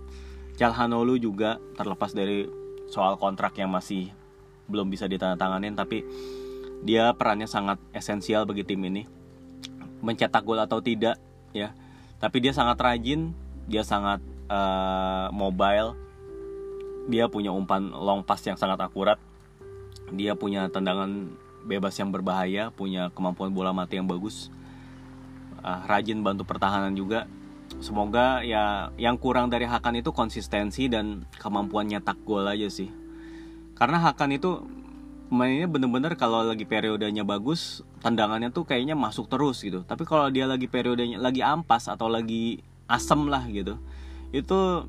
Calhanoglu 0.56 1.18
juga 1.18 1.58
terlepas 1.76 2.14
dari 2.14 2.46
soal 2.88 3.18
kontrak 3.18 3.56
yang 3.58 3.68
masih 3.68 4.12
belum 4.70 4.88
bisa 4.88 5.10
ditandatanganin 5.10 5.74
tapi 5.74 6.06
dia 6.82 7.14
perannya 7.14 7.46
sangat 7.46 7.78
esensial 7.94 8.46
bagi 8.48 8.66
tim 8.66 8.82
ini. 8.82 9.04
Mencetak 10.02 10.42
gol 10.42 10.58
atau 10.58 10.82
tidak 10.82 11.18
ya. 11.54 11.70
Tapi 12.18 12.38
dia 12.42 12.54
sangat 12.54 12.78
rajin, 12.78 13.34
dia 13.70 13.86
sangat 13.86 14.18
uh, 14.50 15.30
mobile. 15.30 15.94
Dia 17.10 17.26
punya 17.26 17.50
umpan 17.50 17.90
long 17.90 18.22
pass 18.22 18.42
yang 18.46 18.58
sangat 18.58 18.78
akurat. 18.82 19.18
Dia 20.10 20.34
punya 20.34 20.66
tendangan 20.70 21.34
bebas 21.64 21.94
yang 21.98 22.10
berbahaya, 22.10 22.70
punya 22.74 23.10
kemampuan 23.14 23.54
bola 23.54 23.70
mati 23.70 23.98
yang 23.98 24.06
bagus, 24.06 24.50
uh, 25.62 25.82
rajin 25.86 26.20
bantu 26.20 26.46
pertahanan 26.46 26.92
juga. 26.94 27.30
Semoga 27.80 28.44
ya 28.44 28.92
yang 29.00 29.16
kurang 29.16 29.48
dari 29.48 29.64
Hakan 29.64 30.04
itu 30.04 30.12
konsistensi 30.12 30.92
dan 30.92 31.24
kemampuan 31.40 31.88
nyetak 31.88 32.20
gol 32.22 32.44
aja 32.44 32.68
sih. 32.68 32.92
Karena 33.72 33.98
Hakan 34.02 34.36
itu 34.36 34.60
mainnya 35.32 35.64
bener-bener 35.64 36.12
kalau 36.20 36.44
lagi 36.44 36.68
periodenya 36.68 37.24
bagus, 37.24 37.80
tendangannya 38.04 38.52
tuh 38.52 38.68
kayaknya 38.68 38.92
masuk 38.92 39.32
terus 39.32 39.64
gitu. 39.64 39.88
Tapi 39.88 40.04
kalau 40.04 40.28
dia 40.28 40.44
lagi 40.44 40.68
periodenya 40.68 41.16
lagi 41.16 41.40
ampas 41.40 41.88
atau 41.88 42.12
lagi 42.12 42.60
asem 42.84 43.24
lah 43.24 43.48
gitu, 43.48 43.80
itu 44.36 44.84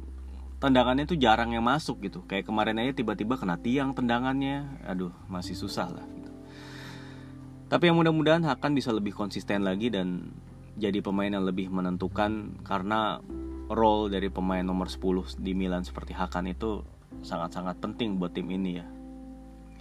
tendangannya 0.63 1.03
tuh 1.03 1.19
jarang 1.19 1.51
yang 1.51 1.63
masuk 1.67 1.99
gitu 2.07 2.23
kayak 2.23 2.47
kemarin 2.47 2.79
aja 2.79 2.95
tiba-tiba 2.95 3.36
kena 3.36 3.59
tiang 3.59 3.91
tendangannya 3.91 4.63
aduh 4.88 5.12
masih 5.27 5.59
susah 5.59 5.91
lah. 5.91 6.07
Tapi 7.73 7.89
yang 7.89 7.97
mudah-mudahan 7.97 8.45
Hakan 8.45 8.77
bisa 8.77 8.93
lebih 8.93 9.17
konsisten 9.17 9.65
lagi 9.65 9.89
dan 9.89 10.29
jadi 10.77 11.01
pemain 11.01 11.33
yang 11.33 11.41
lebih 11.41 11.73
menentukan 11.73 12.62
karena 12.62 13.17
role 13.65 14.13
dari 14.13 14.29
pemain 14.29 14.62
nomor 14.62 14.93
10 14.93 15.41
di 15.41 15.57
Milan 15.57 15.81
seperti 15.81 16.13
Hakan 16.13 16.53
itu 16.53 16.86
sangat-sangat 17.25 17.81
penting 17.81 18.21
buat 18.21 18.29
tim 18.29 18.45
ini 18.53 18.77
ya. 18.77 18.86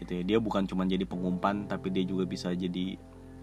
Gitu 0.00 0.08
ya. 0.08 0.22
Dia 0.24 0.38
bukan 0.40 0.64
cuma 0.64 0.88
jadi 0.88 1.04
pengumpan 1.04 1.68
tapi 1.68 1.92
dia 1.92 2.00
juga 2.08 2.24
bisa 2.24 2.56
jadi 2.56 2.96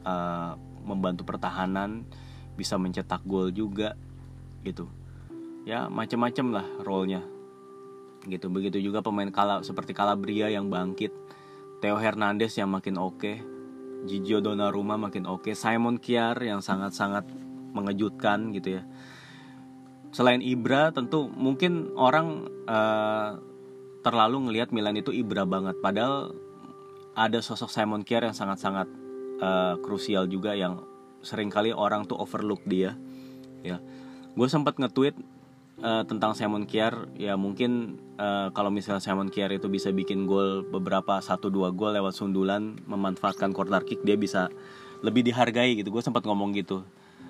uh, 0.10 0.58
membantu 0.82 1.30
pertahanan 1.30 2.10
bisa 2.58 2.74
mencetak 2.82 3.22
gol 3.30 3.54
juga 3.54 3.94
gitu. 4.66 4.90
Ya 5.62 5.86
macam-macam 5.94 6.58
lah 6.58 6.66
role-nya. 6.82 7.22
Gitu. 8.26 8.50
Begitu 8.50 8.82
juga 8.82 9.06
pemain 9.06 9.30
kala 9.30 9.62
seperti 9.62 9.94
Calabria 9.94 10.50
yang 10.50 10.74
bangkit 10.74 11.14
Theo 11.86 12.02
Hernandez 12.02 12.58
yang 12.58 12.74
makin 12.74 12.98
oke 12.98 13.14
okay, 13.22 13.46
Gigio 14.08 14.40
Donnarumma 14.40 14.96
makin 14.96 15.28
oke. 15.28 15.52
Okay, 15.52 15.56
Simon 15.58 16.00
Kiar 16.00 16.40
yang 16.40 16.64
sangat-sangat 16.64 17.28
mengejutkan 17.76 18.56
gitu 18.56 18.80
ya. 18.80 18.84
Selain 20.10 20.42
Ibra 20.42 20.90
tentu 20.90 21.30
mungkin 21.30 21.94
orang 21.94 22.50
uh, 22.66 23.38
terlalu 24.02 24.50
ngelihat 24.50 24.74
Milan 24.74 24.98
itu 24.98 25.14
Ibra 25.14 25.46
banget. 25.46 25.78
Padahal 25.84 26.34
ada 27.14 27.40
sosok 27.44 27.70
Simon 27.70 28.02
Kier 28.08 28.26
yang 28.26 28.34
sangat-sangat 28.34 28.88
uh, 29.44 29.76
krusial 29.84 30.26
juga 30.26 30.56
yang 30.56 30.82
sering 31.20 31.52
kali 31.52 31.76
orang 31.76 32.08
tuh 32.08 32.16
overlook 32.16 32.64
dia 32.64 32.96
ya. 33.62 33.84
Gue 34.34 34.48
sempat 34.48 34.80
nge-tweet 34.80 35.20
uh, 35.84 36.04
tentang 36.06 36.36
Simon 36.36 36.68
Kier 36.68 37.10
ya 37.16 37.36
mungkin 37.40 38.00
uh, 38.20 38.52
kalau 38.52 38.70
misalnya 38.72 39.04
Simon 39.04 39.32
Kier 39.32 39.52
itu 39.52 39.72
bisa 39.72 39.90
bikin 39.92 40.28
gol 40.28 40.64
beberapa 40.68 41.20
satu 41.24 41.48
dua 41.48 41.72
gol 41.72 41.96
lewat 41.96 42.16
sundulan 42.16 42.80
memanfaatkan 42.86 43.56
corner 43.56 43.84
kick 43.84 44.04
dia 44.04 44.20
bisa 44.20 44.52
lebih 45.00 45.24
dihargai 45.24 45.80
gitu. 45.80 45.92
Gue 45.92 46.04
sempat 46.04 46.28
ngomong 46.28 46.52
gitu. 46.56 46.84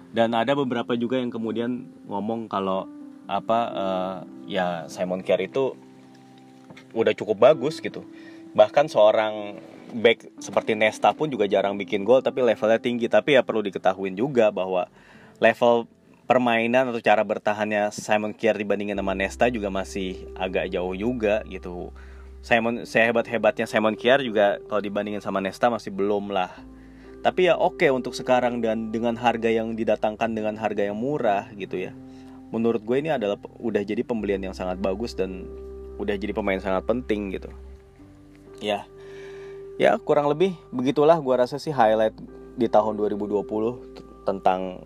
Dan 0.10 0.34
ada 0.34 0.58
beberapa 0.58 0.98
juga 0.98 1.22
yang 1.22 1.30
kemudian 1.30 1.86
ngomong 2.10 2.50
kalau 2.50 2.90
apa 3.30 3.60
uh, 3.70 4.16
ya 4.50 4.90
Simon 4.90 5.22
Kier 5.22 5.46
itu 5.46 5.78
udah 6.98 7.14
cukup 7.14 7.38
bagus 7.54 7.78
gitu. 7.78 8.02
Bahkan 8.58 8.90
seorang 8.90 9.62
back 9.90 10.42
seperti 10.42 10.74
Nesta 10.74 11.14
pun 11.14 11.30
juga 11.30 11.46
jarang 11.46 11.78
bikin 11.78 12.02
gol 12.02 12.26
tapi 12.26 12.42
levelnya 12.42 12.82
tinggi. 12.82 13.06
Tapi 13.06 13.38
ya 13.38 13.46
perlu 13.46 13.62
diketahui 13.62 14.10
juga 14.18 14.50
bahwa 14.50 14.90
level 15.38 15.86
permainan 16.30 16.94
atau 16.94 17.02
cara 17.02 17.26
bertahannya 17.26 17.90
Simon 17.90 18.38
Kier 18.38 18.54
dibandingin 18.54 18.94
sama 18.94 19.18
Nesta 19.18 19.50
juga 19.50 19.74
masih 19.74 20.30
agak 20.38 20.70
jauh 20.70 20.94
juga 20.94 21.42
gitu. 21.50 21.90
Simon 22.46 22.86
sehebat 22.86 23.26
hebatnya 23.26 23.66
Simon 23.66 23.98
Kier 23.98 24.22
juga 24.22 24.62
kalau 24.70 24.78
dibandingin 24.78 25.26
sama 25.26 25.42
Nesta 25.42 25.74
masih 25.74 25.90
belum 25.90 26.30
lah. 26.30 26.54
Tapi 27.26 27.50
ya 27.50 27.58
oke 27.58 27.82
okay 27.82 27.90
untuk 27.90 28.14
sekarang 28.14 28.62
dan 28.62 28.94
dengan 28.94 29.18
harga 29.18 29.50
yang 29.50 29.74
didatangkan 29.74 30.38
dengan 30.38 30.54
harga 30.54 30.86
yang 30.86 31.02
murah 31.02 31.50
gitu 31.58 31.82
ya. 31.82 31.98
Menurut 32.54 32.86
gue 32.86 33.02
ini 33.02 33.10
adalah 33.10 33.42
udah 33.58 33.82
jadi 33.82 34.06
pembelian 34.06 34.46
yang 34.46 34.54
sangat 34.54 34.78
bagus 34.78 35.18
dan 35.18 35.50
udah 35.98 36.14
jadi 36.14 36.32
pemain 36.32 36.62
sangat 36.62 36.86
penting 36.86 37.34
gitu. 37.34 37.50
Ya 38.62 38.86
ya 39.82 39.98
kurang 39.98 40.30
lebih 40.30 40.54
begitulah 40.76 41.18
gua 41.24 41.48
rasa 41.48 41.56
sih 41.56 41.72
highlight 41.72 42.14
di 42.60 42.68
tahun 42.68 43.00
2020 43.00 44.28
tentang 44.28 44.84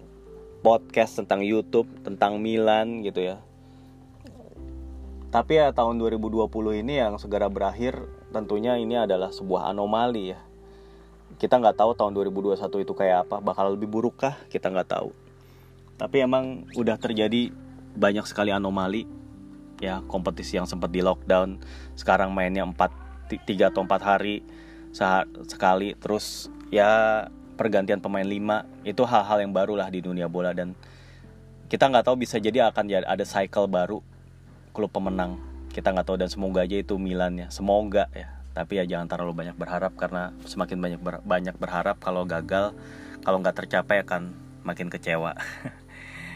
podcast 0.64 1.20
tentang 1.20 1.44
YouTube 1.44 1.92
tentang 2.08 2.40
Milan 2.40 3.04
gitu 3.04 3.20
ya. 3.20 3.38
Tapi 5.28 5.60
ya 5.60 5.76
tahun 5.76 6.00
2020 6.00 6.48
ini 6.80 7.04
yang 7.04 7.20
segera 7.20 7.52
berakhir 7.52 8.00
tentunya 8.32 8.80
ini 8.80 8.96
adalah 8.96 9.36
sebuah 9.36 9.76
anomali 9.76 10.32
ya. 10.32 10.40
Kita 11.36 11.60
nggak 11.60 11.76
tahu 11.76 11.92
tahun 12.00 12.16
2021 12.16 12.64
itu 12.86 12.94
kayak 12.96 13.28
apa 13.28 13.44
bakal 13.44 13.76
lebih 13.76 13.92
buruk 13.92 14.24
kah 14.24 14.40
kita 14.48 14.72
nggak 14.72 14.94
tahu. 14.94 15.12
Tapi 16.00 16.24
emang 16.24 16.64
udah 16.80 16.96
terjadi 16.96 17.52
banyak 17.98 18.24
sekali 18.24 18.56
anomali. 18.56 19.04
Ya 19.82 20.00
kompetisi 20.08 20.56
yang 20.56 20.70
sempat 20.70 20.94
di 20.94 21.04
lockdown 21.04 21.60
sekarang 22.00 22.32
mainnya 22.32 22.64
4 22.64 22.78
3 23.28 23.74
atau 23.74 23.84
4 23.84 23.90
hari 24.00 24.46
sekali. 25.50 25.98
Terus 25.98 26.48
ya 26.70 27.26
pergantian 27.54 28.02
pemain 28.02 28.26
5 28.26 28.88
itu 28.88 29.04
hal-hal 29.06 29.38
yang 29.42 29.54
baru 29.54 29.78
lah 29.78 29.90
di 29.94 30.02
dunia 30.02 30.26
bola 30.26 30.52
dan 30.52 30.74
kita 31.70 31.90
nggak 31.90 32.06
tahu 32.06 32.22
bisa 32.22 32.38
jadi 32.38 32.70
akan 32.70 32.86
ada 33.06 33.26
cycle 33.26 33.66
baru 33.66 34.02
klub 34.78 34.94
pemenang. 34.94 35.42
Kita 35.74 35.90
nggak 35.90 36.06
tahu 36.06 36.18
dan 36.22 36.30
semoga 36.30 36.62
aja 36.62 36.78
itu 36.78 36.98
Milan 37.02 37.38
ya 37.38 37.48
semoga 37.50 38.10
ya. 38.14 38.30
Tapi 38.54 38.78
ya 38.78 38.86
jangan 38.86 39.10
terlalu 39.10 39.34
banyak 39.34 39.58
berharap 39.58 39.98
karena 39.98 40.30
semakin 40.46 40.78
banyak 40.78 41.02
ber, 41.02 41.26
banyak 41.26 41.58
berharap 41.58 41.98
kalau 41.98 42.30
gagal 42.30 42.78
kalau 43.26 43.42
nggak 43.42 43.66
tercapai 43.66 44.06
akan 44.06 44.34
makin 44.62 44.90
kecewa. 44.94 45.34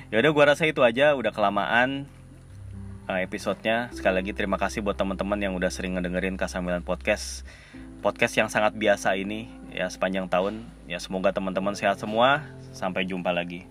Ya 0.07 0.23
udah 0.23 0.31
gua 0.31 0.55
rasa 0.55 0.63
itu 0.63 0.87
aja. 0.87 1.19
Udah 1.19 1.35
kelamaan 1.35 2.07
uh, 3.11 3.19
episodenya. 3.19 3.91
Sekali 3.91 4.23
lagi 4.23 4.31
terima 4.31 4.55
kasih 4.55 4.79
buat 4.79 4.95
teman-teman 4.95 5.35
yang 5.35 5.51
udah 5.51 5.67
sering 5.67 5.99
ngedengerin 5.99 6.39
Kasamilan 6.39 6.79
Podcast. 6.79 7.43
Podcast 7.99 8.39
yang 8.39 8.47
sangat 8.47 8.71
biasa 8.79 9.19
ini 9.19 9.51
ya 9.67 9.91
sepanjang 9.91 10.31
tahun. 10.31 10.76
Ya 10.87 11.03
semoga 11.03 11.35
teman-teman 11.35 11.75
sehat 11.75 11.99
semua. 11.99 12.47
Sampai 12.71 13.03
jumpa 13.03 13.35
lagi. 13.35 13.67